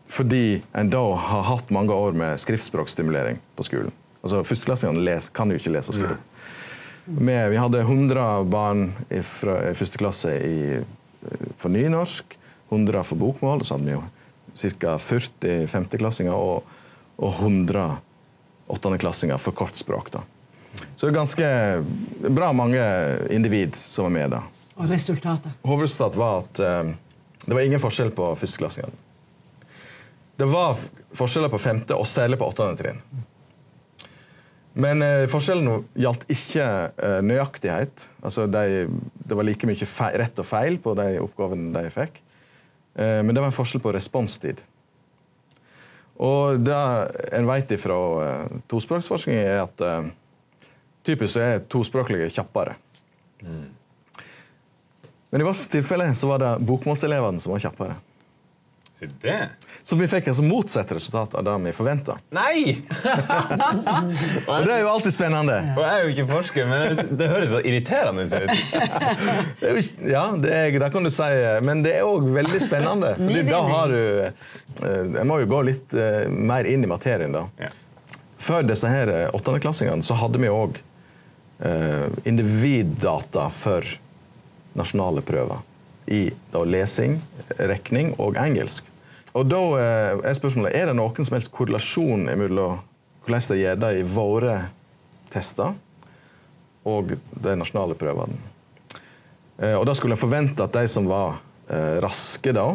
fordi 0.08 0.62
en 0.72 0.90
da 0.90 1.02
har 1.14 1.42
hatt 1.42 1.70
mange 1.70 1.92
år 1.92 2.12
med 2.12 2.40
skriftspråkstimulering 2.40 3.38
på 3.56 3.62
skolen. 3.62 3.92
Altså 4.22 4.40
Førsteklassingene 4.42 5.20
kan 5.36 5.50
jo 5.50 5.58
ikke 5.60 5.70
lese 5.70 5.92
og 5.92 5.98
skrive. 5.98 6.16
vi 7.50 7.56
hadde 7.60 7.80
100 7.80 8.44
barn 8.50 8.94
i 9.10 9.20
første 9.20 9.98
klasse 9.98 10.32
i 10.40 10.80
for 11.56 11.68
nynorsk, 11.68 12.38
100 12.70 13.04
for 13.04 13.16
bokmål. 13.16 13.64
Så 13.64 13.76
hadde 13.76 13.86
vi 13.86 13.96
jo 13.96 14.02
ca. 14.80 14.98
40 14.98 15.66
femteklassinger 15.68 16.34
og, 16.34 16.64
og 17.16 17.32
100 17.42 17.96
åttendeklassinger 18.66 19.38
for 19.38 19.56
kortspråk. 19.56 20.10
Da. 20.14 20.24
Så 20.96 21.06
det 21.06 21.12
er 21.12 21.16
ganske 21.18 21.48
bra 22.34 22.50
mange 22.56 22.82
individ 23.34 23.76
som 23.78 24.08
er 24.10 24.14
med. 24.18 24.36
da. 24.36 24.42
Og 24.74 24.90
resultatet? 24.90 25.52
Hovedstad 25.66 26.16
var 26.18 26.42
at 26.42 26.60
eh, 26.62 26.94
det 27.44 27.54
var 27.54 27.62
ingen 27.62 27.82
forskjell 27.82 28.10
på 28.16 28.32
førsteklassingene. 28.40 29.02
Det 30.34 30.48
var 30.50 30.78
forskjeller 31.14 31.52
på 31.52 31.60
femte 31.62 31.94
og 31.94 32.08
særlig 32.10 32.40
på 32.40 32.48
åttende 32.50 32.78
trinn. 32.80 33.02
Men 34.74 35.02
eh, 35.06 35.28
forskjellen 35.30 35.84
gjaldt 35.94 36.26
ikke 36.34 36.66
eh, 36.90 37.20
nøyaktighet. 37.22 38.08
Altså 38.24 38.48
de, 38.50 38.86
det 39.22 39.38
var 39.38 39.46
like 39.46 39.68
mye 39.70 39.86
feil, 39.86 40.18
rett 40.24 40.42
og 40.42 40.48
feil 40.48 40.80
på 40.82 40.96
de 40.98 41.12
oppgavene 41.22 41.70
de 41.76 41.92
fikk. 41.94 42.18
Eh, 42.98 43.20
men 43.22 43.30
det 43.30 43.44
var 43.44 43.52
en 43.52 43.54
forskjell 43.54 43.84
på 43.84 43.94
responstid. 43.94 44.64
Og 46.24 46.60
det 46.62 46.80
en 47.34 47.46
vet 47.46 47.76
fra 47.82 48.00
eh, 48.24 48.58
tospråksforskning, 48.70 49.38
er 49.38 49.62
at 49.68 49.86
eh, 49.86 50.10
typisk 51.04 51.40
er 51.42 51.62
tospråklige 51.70 52.30
kjappere. 52.32 52.78
Mm. 53.44 53.68
Men 55.34 55.42
i 55.42 55.44
vårt 55.44 55.68
tilfelle 55.70 56.08
så 56.14 56.30
var 56.30 56.42
det 56.42 56.56
bokmålselevene 56.66 57.42
som 57.42 57.54
var 57.54 57.64
kjappere. 57.64 57.96
Så 58.98 59.06
det? 59.20 59.48
Så 59.82 59.96
vi 59.96 60.06
fikk 60.08 60.28
altså 60.30 60.44
motsatt 60.46 60.92
resultat 60.94 61.32
av 61.34 61.42
det 61.44 61.54
vi 61.64 61.72
forventa. 61.74 62.14
Nei! 62.30 62.76
og 64.46 64.62
det 64.62 64.76
er 64.76 64.84
jo 64.84 64.92
alltid 64.92 65.16
spennende. 65.16 65.56
Og 65.74 65.82
jeg 65.82 65.90
er 65.90 66.04
jo 66.04 66.12
ikke 66.12 66.26
forsker, 66.28 66.70
men 66.70 67.10
det 67.18 67.28
høres 67.32 67.50
så 67.50 67.64
irriterende 67.66 68.22
ut. 68.22 68.54
ja, 70.14 70.24
det, 70.38 70.54
er, 70.54 70.78
det, 70.78 70.92
kan 70.94 71.02
du 71.02 71.10
si. 71.10 71.28
Men 71.66 71.82
det 71.82 71.96
er 71.98 72.06
òg 72.06 72.30
veldig 72.38 72.62
spennende. 72.62 73.16
Fordi 73.24 73.42
da 73.50 73.60
har 73.72 73.90
du 73.90 74.00
eh, 74.22 75.04
Jeg 75.18 75.26
må 75.26 75.42
jo 75.42 75.50
gå 75.50 75.62
litt 75.72 75.98
eh, 75.98 76.30
mer 76.30 76.70
inn 76.70 76.86
i 76.86 76.94
materien, 76.94 77.34
da. 77.34 77.48
Ja. 77.58 77.74
Før 78.38 78.62
disse 78.70 78.86
her 78.94 79.10
eh, 79.10 79.28
åttendeklassingene 79.34 80.06
så 80.06 80.22
hadde 80.22 80.38
vi 80.38 80.54
òg 80.54 80.78
individdata 82.28 83.46
for 83.52 83.86
nasjonale 84.76 85.22
prøver 85.24 85.62
i 86.06 86.26
lesing, 86.52 87.16
regning 87.56 88.12
og 88.20 88.36
engelsk. 88.36 88.84
Og 89.34 89.46
Da 89.50 89.60
eh, 89.80 90.20
er 90.30 90.36
spørsmålet 90.36 90.76
er 90.76 90.90
det 90.90 90.96
noen 90.98 91.26
som 91.26 91.34
helst 91.34 91.52
korrelasjon 91.54 92.28
mellom 92.38 92.82
hvordan 93.24 93.46
de 93.48 93.60
gjør 93.62 93.80
det 93.82 93.92
i 93.98 94.06
våre 94.06 94.56
tester 95.32 95.72
og 96.84 97.14
de 97.16 97.54
nasjonale 97.56 97.96
prøvene. 97.98 98.36
Eh, 99.58 99.74
og 99.74 99.86
Da 99.88 99.94
skulle 99.96 100.14
en 100.14 100.22
forvente 100.22 100.62
at 100.62 100.76
de 100.76 100.86
som 100.90 101.08
var 101.10 101.40
eh, 101.68 102.00
raske 102.04 102.54
da, 102.54 102.72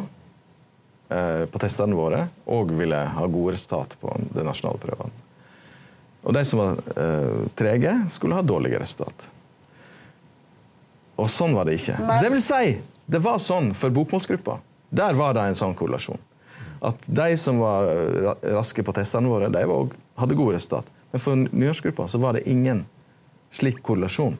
på 1.09 1.57
testene 1.57 1.97
våre, 1.97 2.19
òg 2.53 2.69
ville 2.77 2.97
ha 3.15 3.23
gode 3.33 3.55
resultat 3.55 3.95
på 3.97 4.11
de 4.29 4.43
nasjonale 4.45 4.77
prøvene. 4.77 5.28
Og 6.23 6.35
de 6.35 6.43
som 6.45 6.59
var 6.59 6.79
trege, 7.55 7.93
skulle 8.11 8.35
ha 8.35 8.43
dårlige 8.43 8.81
resultat. 8.81 9.27
Og 11.19 11.29
sånn 11.31 11.55
var 11.55 11.67
det 11.67 11.77
ikke. 11.79 11.95
Det 12.23 12.31
vil 12.33 12.43
si, 12.43 12.73
det 13.07 13.21
var 13.23 13.39
sånn 13.43 13.71
for 13.77 13.93
bokmålsgruppa. 13.95 14.57
Der 14.89 15.15
var 15.15 15.35
det 15.37 15.45
en 15.47 15.57
sånn 15.59 15.75
korrelasjon. 15.79 16.19
At 16.85 17.07
de 17.07 17.33
som 17.39 17.59
var 17.59 17.89
raske 18.43 18.83
på 18.83 18.95
testene 18.95 19.31
våre, 19.31 19.49
de 19.51 19.63
var, 19.67 19.95
hadde 20.19 20.37
gode 20.39 20.55
resultat. 20.55 20.87
Men 21.11 21.23
for 21.23 21.39
nynorskgruppa 21.41 22.07
så 22.07 22.21
var 22.21 22.37
det 22.37 22.45
ingen 22.49 22.85
slik 23.51 23.81
korrelasjon. 23.83 24.37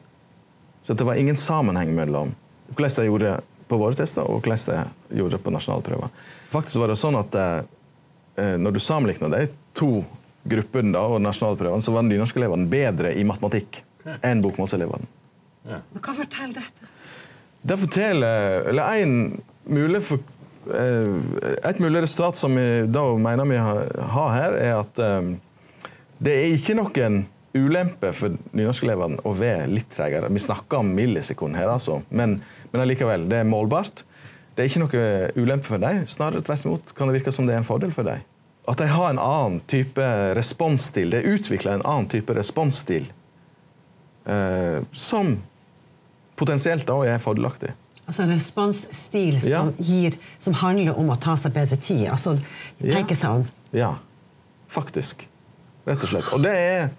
Så 0.82 0.94
det 0.94 1.04
var 1.04 1.14
ingen 1.14 1.36
sammenheng 1.36 1.92
mellom 1.94 2.34
hvordan 2.70 2.96
de 2.96 3.06
gjorde 3.08 3.34
på 3.68 3.78
våre 3.78 3.98
tester, 3.98 4.26
og 4.26 4.40
hvordan 4.40 4.86
de 5.10 5.18
gjorde 5.18 5.38
på 5.42 5.52
nasjonale 5.52 5.84
prøver. 5.86 6.14
Faktisk 6.50 6.80
var 6.82 6.90
det 6.90 6.98
sånn 6.98 7.18
at 7.18 7.36
eh, 7.38 8.56
når 8.58 8.74
du 8.74 8.80
sammenligna 8.82 9.30
de 9.30 9.44
to 9.76 10.00
gruppene 10.48 10.94
da, 10.94 11.04
og 11.04 11.20
nasjonalprøvene, 11.24 11.84
så 11.84 11.94
var 11.94 12.06
nynorskelevene 12.06 12.68
bedre 12.70 13.12
i 13.16 13.24
matematikk 13.28 13.82
enn 14.24 14.42
bokmålselevene. 14.44 15.08
Ja. 15.68 15.82
Men 15.92 16.04
hva 16.04 16.14
forteller 16.16 16.62
dette? 16.62 16.88
Det 17.60 17.76
forteller 17.76 18.68
Eller 18.70 19.02
en 19.02 19.42
mulig 19.68 20.00
for, 20.02 20.22
eh, 20.72 21.68
et 21.68 21.80
mulig 21.80 22.02
resultat 22.02 22.36
som 22.36 22.56
vi 22.56 22.86
da 22.86 23.04
mener 23.16 23.44
vi 23.44 23.56
har 23.56 24.30
her, 24.32 24.56
er 24.56 24.78
at 24.80 24.98
eh, 24.98 25.34
det 26.20 26.32
er 26.36 26.56
ikke 26.56 26.76
noen 26.78 27.26
ulempe 27.56 28.12
for 28.14 28.36
nynorskelevene 28.54 29.20
å 29.26 29.32
være 29.34 29.68
litt 29.68 29.90
tregere. 29.92 30.30
Vi 30.30 30.42
snakker 30.42 30.80
om 30.80 30.94
millisekund 30.94 31.56
her, 31.58 31.68
altså. 31.68 32.02
men, 32.10 32.40
men 32.70 32.82
allikevel, 32.84 33.28
det 33.28 33.42
er 33.42 33.48
målbart. 33.48 34.04
Det 34.54 34.64
er 34.64 34.70
ikke 34.70 34.82
noe 34.84 35.04
ulempe 35.40 35.66
for 35.66 35.82
dem. 35.82 36.04
Snarere 36.10 36.44
tvert 36.46 36.66
imot 36.66 36.92
kan 36.96 37.08
det 37.08 37.18
virke 37.18 37.32
som 37.34 37.46
det 37.48 37.56
er 37.56 37.62
en 37.62 37.66
fordel 37.66 37.92
for 37.94 38.06
dem. 38.06 38.22
At 38.68 38.78
de 38.78 38.88
har 38.90 39.10
en 39.10 39.18
annen 39.22 39.60
type 39.70 40.04
responsstil. 40.36 41.10
De 41.14 41.22
utvikler 41.32 41.78
en 41.78 41.86
annen 41.86 42.10
type 42.12 42.34
responsstil 42.36 43.08
eh, 44.24 44.82
som 44.92 45.38
potensielt 46.40 46.86
da 46.88 46.98
er 47.08 47.22
fordelaktig. 47.22 47.72
Altså 48.06 48.24
en 48.24 48.32
responsstil 48.34 49.36
som, 49.40 49.72
ja. 49.78 49.86
gir, 49.86 50.16
som 50.42 50.56
handler 50.58 50.98
om 50.98 51.12
å 51.12 51.18
ta 51.20 51.36
seg 51.38 51.54
bedre 51.54 51.78
tid. 51.78 52.08
Altså 52.10 52.34
tenke 52.80 53.16
seg 53.18 53.40
om. 53.40 53.44
Ja, 53.76 53.92
faktisk. 54.72 55.28
Rett 55.86 56.02
og 56.02 56.10
slett. 56.10 56.32
Og 56.34 56.42
det 56.42 56.54
er 56.58 56.90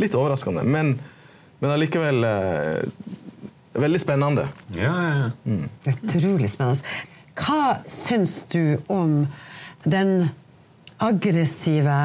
litt 0.00 0.14
overraskende, 0.16 0.64
men, 0.68 0.94
men 1.62 1.72
allikevel 1.72 2.28
eh, 2.28 2.84
veldig 3.72 4.00
spennende. 4.00 4.46
Ja, 4.76 4.92
ja, 4.92 5.14
ja. 5.22 5.30
Mm. 5.48 5.64
Utrolig 5.94 6.52
spennende. 6.52 6.94
Hva 7.40 7.78
syns 7.88 8.42
du 8.52 8.76
om 8.92 9.22
den 9.88 10.28
aggressive 11.02 11.96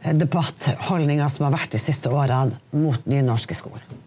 debattholdninga 0.00 1.28
som 1.28 1.46
har 1.46 1.58
vært 1.58 1.74
de 1.76 1.80
siste 1.82 2.12
årene 2.12 2.56
mot 2.72 3.04
nynorsk 3.08 3.52
i 3.52 3.58
skolen? 3.58 3.98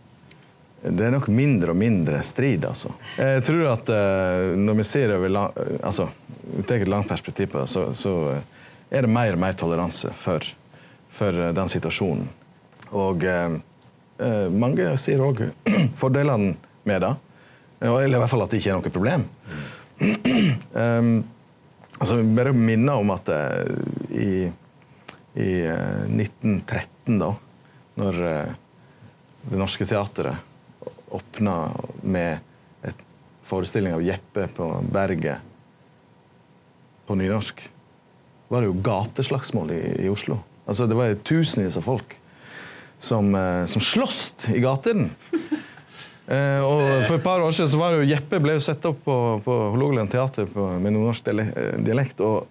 Det 0.83 1.05
er 1.05 1.13
nok 1.13 1.29
mindre 1.31 1.71
og 1.71 1.79
mindre 1.79 2.19
strid, 2.27 2.65
altså. 2.67 2.89
Jeg 3.15 3.43
tror 3.47 3.69
at 3.71 3.91
uh, 3.93 4.51
når 4.59 4.81
vi 4.81 4.85
ser 4.87 5.13
over 5.15 5.31
lang, 5.31 5.53
altså, 5.79 6.09
et 6.59 6.87
langt 6.91 7.07
perspektiv 7.07 7.53
på 7.53 7.61
det, 7.61 7.69
så, 7.71 7.85
så, 7.95 8.15
er 8.91 9.05
det 9.05 9.09
mer 9.09 9.33
og 9.33 9.39
mer 9.41 9.55
toleranse 9.57 10.11
for, 10.17 10.43
for 11.09 11.39
uh, 11.39 11.53
den 11.55 11.71
situasjonen. 11.71 12.27
Og 12.99 13.23
uh, 13.23 13.55
mange 14.51 14.89
sier 14.99 15.23
òg 15.23 15.45
fordelene 16.01 16.57
med 16.83 17.05
det. 17.05 17.13
Eller 17.83 18.17
i 18.17 18.19
hvert 18.19 18.31
fall 18.31 18.43
at 18.43 18.51
det 18.51 18.59
ikke 18.59 18.73
er 18.73 18.81
noe 18.81 18.93
problem. 18.97 19.25
um, 20.83 21.15
altså, 22.03 22.19
bare 22.35 22.53
minne 22.55 22.95
om 22.99 23.11
at 23.13 23.29
uh, 23.31 23.63
i, 24.11 24.45
i 25.39 25.51
uh, 25.67 26.03
1913, 26.11 27.19
da, 27.21 27.31
når 28.01 28.19
uh, 28.23 28.59
Det 29.43 29.59
Norske 29.59 29.87
Teatret 29.87 30.87
åpna 31.13 31.55
med 32.01 32.39
en 32.87 33.01
forestilling 33.43 33.93
av 33.93 34.03
Jeppe 34.03 34.47
på 34.55 34.69
Berget 34.87 35.43
på 37.07 37.17
nynorsk, 37.19 37.59
var 38.47 38.63
det 38.63 38.69
jo 38.71 38.79
gateslagsmål 38.85 39.73
i, 39.75 39.81
i 40.05 40.09
Oslo. 40.09 40.39
Altså, 40.63 40.87
det 40.87 40.95
var 40.95 41.19
tusenvis 41.27 41.75
av 41.77 41.83
folk 41.85 42.15
som, 43.03 43.35
som 43.67 43.83
sloss 43.83 44.31
i 44.55 44.63
gatene. 44.63 45.09
Eh, 46.33 46.65
og 46.65 47.05
For 47.07 47.19
et 47.19 47.25
par 47.25 47.43
år 47.43 47.53
siden 47.53 47.71
så 47.73 47.79
var 47.79 47.93
det 47.93 48.03
jo 48.03 48.09
Jeppe 48.13 48.41
ble 48.41 48.57
jo 48.57 48.65
satt 48.65 48.85
opp 48.89 49.03
på, 49.05 49.17
på 49.45 49.59
Hålogaland 49.75 50.11
teater 50.11 50.49
på, 50.49 50.67
med 50.81 50.95
nordnorsk 50.95 51.29
eh, 51.33 51.77
dialekt. 51.85 52.21
og 52.21 52.49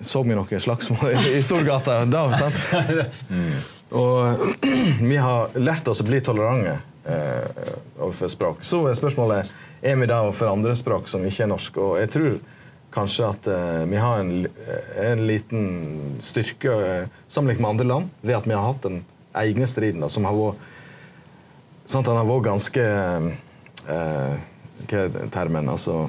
så 0.00 0.22
vi 0.24 0.32
noe 0.32 0.60
slagsmål 0.60 1.10
i, 1.12 1.42
Storgata 1.44 2.04
da. 2.08 2.22
sant? 2.40 3.26
Og 3.96 4.46
vi 5.10 5.16
har 5.20 5.52
lært 5.60 5.88
oss 5.88 6.00
å 6.02 6.06
bli 6.06 6.20
tolerante 6.24 6.78
eh, 7.06 7.72
overfor 7.98 8.32
språk. 8.32 8.64
Så 8.66 8.82
er 8.88 8.96
spørsmålet 8.98 9.52
er 9.82 9.98
vi 10.00 10.08
da 10.10 10.22
overfor 10.24 10.50
andre 10.50 10.74
språk 10.78 11.10
som 11.10 11.26
ikke 11.26 11.44
er 11.44 11.52
norsk. 11.52 11.78
Og 11.82 11.98
jeg 12.00 12.12
tror 12.16 12.38
kanskje 12.96 13.28
at 13.28 13.50
eh, 13.52 13.82
vi 13.90 14.00
har 14.00 14.22
en, 14.22 14.32
en 15.04 15.26
liten 15.28 15.68
styrke 16.24 16.78
eh, 16.88 17.12
sammenlignet 17.28 17.62
med 17.62 17.74
andre 17.74 17.90
land 17.92 18.10
ved 18.22 18.40
at 18.40 18.48
vi 18.48 18.56
har 18.56 18.66
hatt 18.70 18.88
den 18.88 19.04
egne 19.36 19.68
striden 19.68 20.02
da, 20.02 20.10
som 20.10 20.26
har 20.26 20.34
vært 20.34 20.72
sant, 21.86 22.06
Han 22.06 22.20
har 22.20 22.28
vært 22.28 22.46
ganske 22.50 22.84
eh, 23.86 24.36
Hva 24.86 25.02
er 25.06 25.32
termen? 25.34 25.70
Altså 25.72 26.06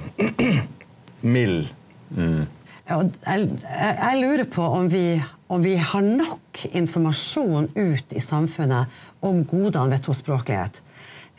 mild. 1.33 1.71
Mm. 2.15 2.45
Jeg, 2.87 3.47
jeg, 3.67 4.19
lurer 4.21 4.45
på 4.47 4.63
om 4.63 4.87
vi, 4.91 5.17
om 5.51 5.63
vi, 5.63 5.75
har 5.75 6.05
nok 6.05 6.61
informasjon 6.71 7.71
ut 7.75 8.13
i 8.15 8.21
samfunnet 8.23 8.93
om 9.25 9.41
godene 9.47 9.95
ved 9.95 10.05
tospråklighet. 10.05 10.79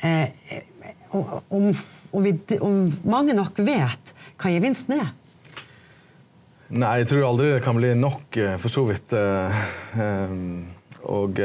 Eh, 0.04 0.28
om, 1.10 1.70
om, 2.10 2.22
vi, 2.22 2.34
om, 2.60 2.82
mange 3.08 3.36
nok 3.36 3.62
vet 3.64 4.12
hva 4.36 4.52
gevinsten 4.52 4.98
er. 4.98 5.14
Nei, 6.68 6.98
jeg 7.00 7.08
tror 7.14 7.30
aldri 7.30 7.52
det 7.54 7.62
kan 7.64 7.78
bli 7.78 7.94
nok, 7.96 8.36
eh, 8.36 8.58
for 8.60 8.72
så 8.72 8.84
vidt. 8.90 9.14
Eh, 9.16 9.62
eh, 10.04 10.34
og 11.08 11.38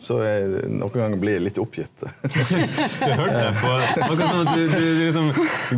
så 0.00 0.16
jeg 0.24 0.68
noen 0.72 0.92
ganger 0.94 1.18
blir 1.20 1.36
jeg 1.36 1.44
litt 1.44 1.58
oppgitt. 1.60 2.04
du 2.04 3.10
hørte 3.12 3.34
det 3.36 3.50
på 3.60 3.72
akkurat 4.06 4.22
sånn 4.24 4.46
at 4.46 4.54
du, 4.56 4.62
du, 4.72 4.84
liksom, 5.02 5.26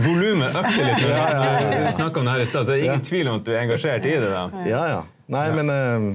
Volumet 0.04 0.58
økte 0.60 0.76
litt. 0.78 1.00
når 1.02 1.10
ja, 1.10 1.24
ja, 1.34 1.80
Du 1.88 1.96
snakka 1.96 2.22
om 2.22 2.28
det 2.28 2.36
her 2.36 2.44
i 2.44 2.50
stad, 2.50 2.68
så 2.68 2.70
det 2.70 2.76
er 2.76 2.84
ingen 2.86 3.08
tvil 3.08 3.32
om 3.32 3.40
at 3.40 3.48
du 3.48 3.50
er 3.54 3.64
engasjert 3.64 4.06
i 4.06 4.14
det. 4.14 4.30
da. 4.30 4.44
Ja, 4.68 4.84
ja. 4.92 5.00
Nei, 5.32 5.42
men 5.56 5.72
uh, 5.74 6.06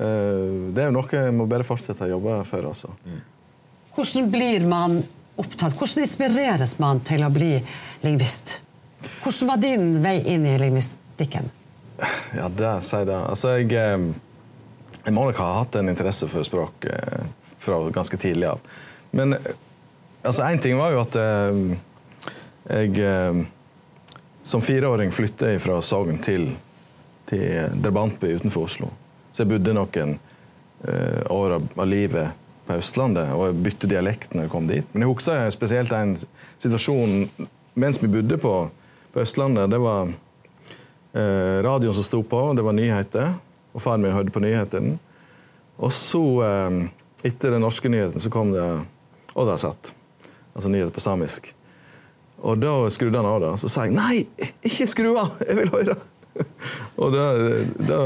uh, 0.00 0.74
det 0.74 0.82
er 0.82 0.90
jo 0.90 0.96
noe 0.96 1.20
jeg 1.20 1.38
må 1.38 1.46
bare 1.50 1.66
fortsette 1.66 2.08
å 2.08 2.12
jobbe 2.16 2.40
for. 2.50 2.66
altså. 2.72 2.90
Mm. 3.06 3.22
Hvordan 3.94 4.28
blir 4.34 4.68
man 4.74 4.98
opptatt? 5.38 5.78
Hvordan 5.78 6.08
inspireres 6.08 6.78
man 6.82 7.02
til 7.06 7.22
å 7.22 7.30
bli 7.34 7.54
lingvist? 8.02 8.58
Hvordan 9.22 9.54
var 9.54 9.62
din 9.62 9.90
vei 10.02 10.18
inn 10.34 10.50
i 10.50 10.58
lingvistikken? 10.58 11.46
Ja, 12.34 12.50
det 12.50 12.78
sier 12.82 13.06
det. 13.06 13.22
Altså, 13.22 13.58
jeg... 13.62 13.70
Uh, 13.70 14.32
jeg 15.04 15.12
må 15.12 15.26
nok 15.28 15.40
ha 15.42 15.50
hatt 15.60 15.76
en 15.76 15.90
interesse 15.92 16.28
for 16.32 16.46
språk 16.46 16.86
eh, 16.88 17.24
fra 17.60 17.80
ganske 17.92 18.16
tidlig 18.20 18.48
av. 18.54 18.62
Men 19.12 19.36
eh, 19.36 19.50
altså, 20.22 20.48
ting 20.62 20.78
var 20.80 20.94
jo 20.94 21.02
at 21.02 21.18
eh, 21.20 21.64
jeg 22.64 23.44
som 24.44 24.62
fireåring 24.64 25.12
flytta 25.12 25.50
fra 25.60 25.76
Sogn 25.84 26.16
til, 26.24 26.46
til 27.28 27.76
Drabantby 27.84 28.34
utenfor 28.38 28.64
Oslo. 28.68 28.88
Så 29.32 29.44
jeg 29.44 29.50
bodde 29.52 29.74
noen 29.76 30.16
år 31.32 31.54
av, 31.56 31.68
livet 31.88 32.32
på 32.64 32.76
Østlandet, 32.80 33.32
og 33.36 33.46
jeg 33.48 33.60
bytte 33.66 33.88
dialekt 33.88 34.32
når 34.32 34.46
jeg 34.46 34.52
kom 34.52 34.68
dit. 34.68 34.88
Men 34.92 35.04
jeg 35.04 35.12
husker 35.12 35.52
spesielt 35.52 35.92
en 35.96 36.14
situasjon 36.16 37.28
mens 37.80 38.00
vi 38.00 38.12
bodde 38.12 38.38
på, 38.40 38.52
på 39.12 39.24
Østlandet. 39.24 39.72
Det 39.72 39.80
var 39.80 40.08
eh, 40.08 41.56
radioen 41.64 41.96
som 41.96 42.06
sto 42.06 42.22
på, 42.24 42.46
det 42.56 42.64
var 42.64 42.76
nyheter 42.76 43.34
og 43.74 43.82
faren 43.82 44.04
min 44.04 44.14
hørte 44.14 44.32
på 44.34 44.42
nyhetene. 44.44 44.96
Og 45.82 45.92
så, 45.92 46.22
eh, 46.46 46.80
etter 47.26 47.54
den 47.54 47.64
norske 47.66 47.90
nyheten, 47.90 48.22
så 48.22 48.30
kom 48.30 48.52
det 48.54 48.64
Oddasat, 49.34 49.94
altså 50.54 50.70
nyheter 50.70 50.94
på 50.94 51.02
samisk. 51.02 51.50
Og 52.44 52.60
da 52.60 52.74
skrudde 52.92 53.18
han 53.18 53.26
av 53.26 53.40
da. 53.42 53.52
Så 53.58 53.70
sa 53.72 53.86
jeg 53.88 53.96
nei, 53.96 54.26
ikke 54.62 54.86
skru 54.90 55.14
av, 55.16 55.38
jeg 55.42 55.58
vil 55.58 55.72
høre! 55.74 55.96
og 57.00 57.14
da, 57.14 57.24
da, 57.78 57.98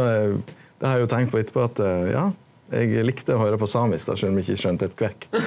da, 0.79 0.85
har 0.85 0.99
jeg 0.99 1.07
jo 1.07 1.11
tenkt 1.11 1.33
på 1.33 1.41
etterpå 1.41 1.65
at 1.65 1.81
eh, 1.85 2.13
ja, 2.13 2.29
jeg 2.73 3.05
likte 3.09 3.37
å 3.37 3.43
høre 3.43 3.59
på 3.61 3.69
samisk, 3.69 4.11
da, 4.11 4.17
selv 4.21 4.33
om 4.33 4.41
jeg 4.41 4.49
ikke 4.49 4.63
skjønte 4.63 4.89
et 4.89 4.97
kvekk. 4.99 5.29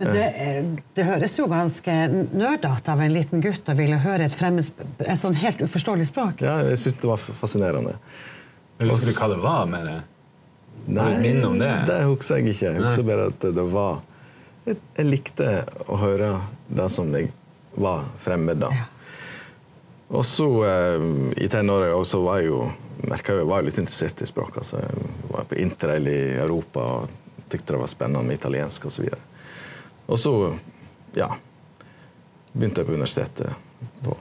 Men 0.00 0.14
det, 0.16 0.26
det, 0.96 1.04
høres 1.04 1.34
jo 1.36 1.44
ganske 1.50 1.94
nerdete 2.32 2.92
av 2.94 3.02
en 3.04 3.12
liten 3.12 3.42
gutt 3.44 3.68
å 3.68 3.74
ville 3.76 3.98
høre 4.00 4.24
et, 4.24 4.32
fremmed, 4.32 4.64
et 5.04 5.20
sånn 5.20 5.36
helt 5.36 5.60
uforståelig 5.60 6.06
språk. 6.08 6.40
Ja, 6.40 6.54
jeg 6.64 6.78
syntes 6.80 7.02
det 7.02 7.10
var 7.10 7.20
fascinerende. 7.20 7.98
Husker 8.80 9.12
du 9.12 9.18
hva 9.18 9.28
det 9.28 9.40
var 9.42 9.66
med 9.68 9.86
det? 9.86 9.98
Nei, 10.90 11.44
om 11.44 11.58
det? 11.58 11.72
det 11.86 11.98
husker 12.08 12.40
jeg 12.40 12.54
ikke. 12.54 12.70
Jeg 12.72 12.84
husker 12.84 13.06
bare 13.06 13.26
at 13.30 13.44
det 13.54 13.66
var 13.72 14.00
jeg, 14.64 14.78
jeg, 14.96 15.06
likte 15.06 15.50
å 15.86 15.98
høre 16.00 16.30
det 16.68 16.88
som 16.92 17.10
jeg 17.14 17.30
var 17.80 18.06
fremmed 18.20 18.62
da. 18.64 18.70
Og 20.10 20.24
så 20.26 20.48
eh, 20.66 21.04
i 21.44 21.48
tenåra 21.52 21.92
så 22.04 22.22
var 22.24 22.40
jeg 22.40 22.50
jo 22.50 22.64
merka 23.06 23.36
jeg 23.38 23.48
var 23.48 23.64
litt 23.64 23.78
interessert 23.80 24.24
i 24.24 24.28
språk. 24.28 24.58
Altså, 24.60 24.80
jeg 24.82 25.12
var 25.30 25.46
på 25.48 25.60
interrail 25.60 26.10
i 26.10 26.20
Europa 26.40 26.86
og 26.96 27.46
tykte 27.50 27.76
det 27.76 27.82
var 27.84 27.92
spennende 27.92 28.26
med 28.26 28.40
italiensk 28.40 28.88
osv. 28.90 29.06
Og, 29.06 29.14
så 29.14 30.10
og 30.10 30.18
så 30.18 30.34
ja, 31.18 31.30
begynte 32.52 32.82
jeg 32.82 32.90
på 32.90 32.98
universitetet 32.98 33.94
på 34.04 34.16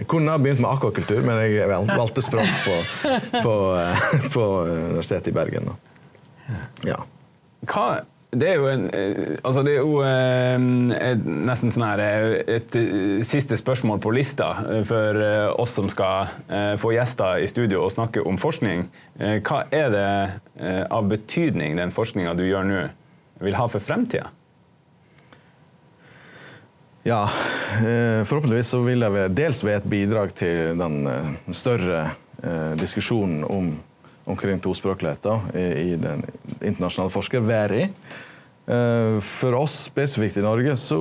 jeg 0.00 0.08
kunne 0.08 0.32
ha 0.32 0.40
begynt 0.40 0.62
med 0.62 0.70
akvakultur, 0.70 1.20
men 1.26 1.42
jeg 1.44 1.68
valgte 1.68 2.24
språk 2.24 2.48
på, 2.64 2.76
på, 3.44 3.56
eh, 3.76 4.06
på 4.32 4.46
Universitetet 4.64 5.28
i 5.32 5.36
Bergen. 5.36 5.74
Ja. 6.88 7.02
Hva 7.68 7.90
det 8.30 8.46
er 8.46 8.60
jo, 8.60 8.66
en, 8.70 8.84
eh, 8.94 9.32
altså 9.42 9.64
det 9.66 9.72
er 9.74 9.80
jo 9.82 10.00
eh, 10.06 10.54
et, 11.10 11.24
nesten 11.50 11.74
sånn 11.74 11.84
her, 11.88 12.02
et 12.46 12.76
siste 13.26 13.58
spørsmål 13.58 13.98
på 14.00 14.12
lista 14.14 14.52
for 14.86 15.20
oss 15.58 15.74
som 15.76 15.90
skal 15.90 16.30
få 16.78 16.94
gjester 16.94 17.42
i 17.42 17.50
studio 17.50 17.82
og 17.84 17.92
snakke 17.92 18.22
om 18.22 18.38
forskning. 18.40 18.86
Hva 19.18 19.64
er 19.74 19.90
det 19.92 20.08
av 20.86 21.10
betydning 21.10 21.74
den 21.80 21.92
forskninga 21.92 22.36
du 22.38 22.46
gjør 22.46 22.70
nå, 22.70 22.84
vil 23.42 23.58
ha 23.58 23.66
for 23.72 23.82
fremtida? 23.82 24.30
Ja, 27.02 27.24
eh, 27.24 27.59
forhåpentligvis 28.24 28.68
så 28.68 28.80
vil 28.84 29.04
det 29.04 29.28
dels 29.36 29.62
være 29.64 29.82
et 29.82 29.90
bidrag 29.90 30.32
til 30.38 30.78
den 30.80 31.06
eh, 31.10 31.30
større 31.54 32.02
eh, 32.42 32.72
diskusjonen 32.80 33.44
om, 33.44 33.70
omkring 34.30 34.60
tospråklighet 34.62 35.26
i, 35.56 35.96
den 36.00 36.24
internasjonale 36.60 37.10
forskerverden. 37.10 37.94
For 39.26 39.56
oss 39.58 39.88
spesifikt 39.88 40.36
i 40.38 40.44
Norge 40.44 40.76
så 40.78 40.98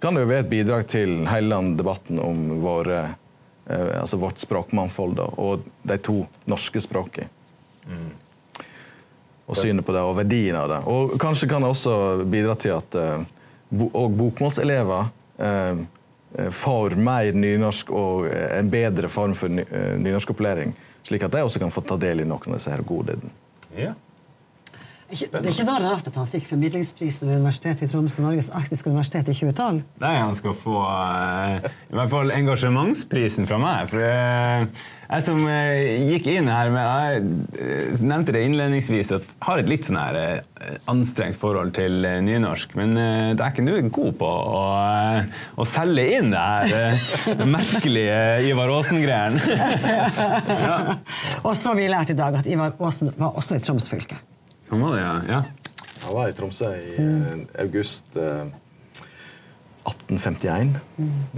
kan 0.00 0.16
det 0.16 0.22
jo 0.22 0.30
være 0.30 0.44
et 0.46 0.48
bidrag 0.48 0.86
til 0.88 1.18
hele 1.28 1.52
den 1.52 1.74
debatten 1.76 2.22
om 2.22 2.38
våre, 2.62 3.02
altså 3.66 4.16
vårt 4.22 4.40
språkmangfold 4.40 5.20
og 5.26 5.66
de 5.84 5.98
to 6.00 6.22
norske 6.48 6.80
språkene. 6.80 7.28
Mm. 7.84 8.08
Og 9.50 9.60
synet 9.60 9.84
på 9.84 9.92
det 9.92 10.06
og 10.06 10.16
verdien 10.22 10.56
av 10.56 10.72
det. 10.72 10.80
Og 10.88 11.18
kanskje 11.20 11.50
kan 11.50 11.66
det 11.66 11.74
også 11.74 11.98
bidra 12.24 12.56
til 12.56 12.78
at 12.78 12.96
og 13.70 14.10
bokmålselever 14.16 15.06
eh, 15.38 15.78
eh, 16.38 16.50
får 16.50 16.96
mer 17.00 17.32
nynorsk 17.34 17.90
og 17.90 18.28
eh, 18.30 18.58
en 18.58 18.70
bedre 18.70 19.10
form 19.10 19.34
for 19.34 19.52
nynorskopplæring. 19.52 20.74
Slik 21.06 21.22
at 21.22 21.34
de 21.34 21.44
også 21.46 21.62
kan 21.62 21.70
få 21.70 21.82
ta 21.86 21.98
del 22.00 22.22
i 22.22 22.28
noen 22.28 22.50
av 22.50 22.58
disse 22.58 22.76
godene. 22.86 23.30
Ja. 23.76 23.94
Det 25.06 25.38
er 25.38 25.52
ikke 25.52 25.68
da 25.68 25.76
rart 25.78 26.08
at 26.10 26.16
han 26.18 26.26
fikk 26.26 26.48
formidlingsprisen 26.48 27.28
ved 27.28 27.38
Universitetet 27.38 27.86
i 27.86 27.92
Tromsø, 27.92 28.24
Norges 28.24 28.48
arktiske 28.50 28.90
universitet, 28.90 29.28
i 29.30 29.36
2012? 29.38 29.78
Nei, 30.02 30.12
han 30.18 30.34
skal 30.34 30.56
få 30.58 30.82
uh, 30.82 31.62
i 31.62 31.94
hvert 31.94 32.10
fall 32.10 32.34
engasjementsprisen 32.34 33.46
fra 33.46 33.60
meg. 33.62 33.86
For 33.92 34.02
uh, 34.02 34.66
jeg 35.06 35.22
som 35.28 35.38
uh, 35.46 36.10
gikk 36.10 36.26
inn 36.32 36.50
her 36.50 36.72
med 36.74 37.30
Jeg 37.54 38.02
nevnte 38.10 38.34
det 38.34 38.42
innledningsvis 38.48 39.14
at 39.14 39.30
jeg 39.30 39.46
har 39.46 39.62
et 39.62 39.70
litt 39.70 39.86
sånn 39.86 40.00
her 40.00 40.42
anstrengt 40.90 41.38
forhold 41.38 41.76
til 41.78 42.02
nynorsk. 42.26 42.74
Men 42.74 42.98
det 42.98 43.38
er 43.38 43.54
ikke 43.54 43.66
du 43.68 43.90
god 43.94 44.12
på 44.18 44.26
å, 44.26 44.62
å, 45.54 45.68
selge 45.70 46.08
inn 46.18 46.34
det 46.34 46.42
her 46.42 47.44
merkelige 47.56 48.22
Ivar 48.50 48.74
Aasen-greiene. 48.74 49.58
ja. 50.66 50.78
Og 51.44 51.52
så 51.54 51.70
har 51.70 51.78
vi 51.78 51.92
lært 51.94 52.10
i 52.10 52.18
dag 52.18 52.42
at 52.42 52.50
Ivar 52.50 52.74
Aasen 52.74 53.14
var 53.14 53.38
også 53.38 53.60
i 53.60 53.62
Troms 53.62 53.86
fylke. 53.92 54.18
Sånn 54.66 54.82
var 54.82 54.96
det, 54.96 55.02
ja. 55.02 55.16
ja. 55.30 55.42
Han 56.04 56.14
var 56.16 56.30
i 56.30 56.34
Tromsø 56.36 56.70
i 56.74 56.94
eh, 56.98 57.42
august 57.62 58.16
eh, 58.18 58.48
1851. 59.86 60.72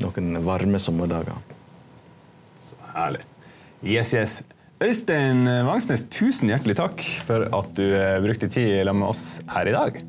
Noen 0.01 0.39
varme 0.47 0.81
sommerdager. 0.81 1.37
Så 2.59 2.79
herlig. 2.95 3.25
Yes, 3.85 4.15
yes. 4.17 4.39
Øystein 4.83 5.43
Vangsnes, 5.67 6.07
tusen 6.13 6.53
hjertelig 6.53 6.79
takk 6.79 7.03
for 7.27 7.49
at 7.61 7.75
du 7.77 7.85
eh, 7.89 8.17
brukte 8.25 8.49
tid 8.49 8.79
sammen 8.81 9.05
med 9.05 9.11
oss 9.11 9.27
her 9.51 9.69
i 9.69 9.77
dag. 9.77 10.01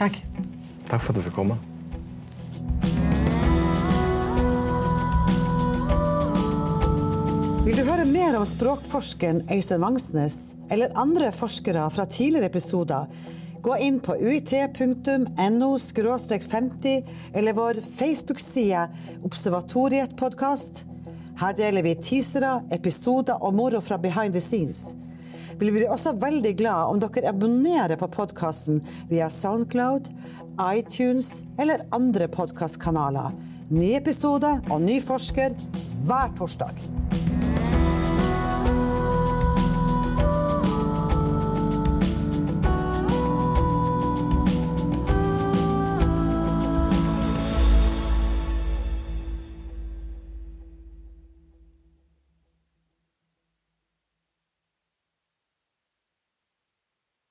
Takk. 0.00 0.18
Takk 0.88 1.00
for 1.00 1.12
at 1.12 1.20
du 1.20 1.24
fikk 1.28 1.38
komme. 1.38 1.60
Vil 7.64 7.78
du 7.78 7.86
høre 7.86 8.04
mer 8.04 8.34
om 8.36 8.42
språkforskeren 8.44 9.38
Øystein 9.48 9.80
Vangsnes 9.80 10.34
eller 10.74 10.92
andre 11.00 11.30
forskere 11.32 11.86
fra 11.94 12.04
tidligere 12.04 12.50
episoder, 12.50 13.06
gå 13.64 13.78
inn 13.80 14.02
på 14.04 14.18
uit.no 14.20 15.70
50 15.78 17.08
eller 17.32 17.56
vår 17.56 17.80
Facebook-side 17.88 18.82
Observatoriet 19.24 20.12
podkast. 20.20 20.84
Her 21.40 21.56
deler 21.56 21.88
vi 21.88 21.94
teasere, 21.96 22.60
episoder 22.68 23.40
og 23.40 23.56
moro 23.56 23.80
fra 23.80 23.96
behind 23.96 24.36
the 24.36 24.44
scenes. 24.44 24.92
Vi 25.56 25.70
blir 25.70 25.88
også 25.88 26.12
veldig 26.20 26.56
glad 26.60 26.92
om 26.92 27.00
dere 27.00 27.32
abonnerer 27.32 27.96
på 27.96 28.12
podkasten 28.12 28.84
via 29.08 29.30
Soundcloud, 29.32 30.12
iTunes 30.68 31.46
eller 31.56 31.88
andre 31.96 32.28
podkastkanaler. 32.28 33.32
Ny 33.72 33.94
episode 33.96 34.52
og 34.68 34.82
ny 34.84 35.00
forsker 35.00 35.56
hver 36.04 36.36
torsdag. 36.36 37.23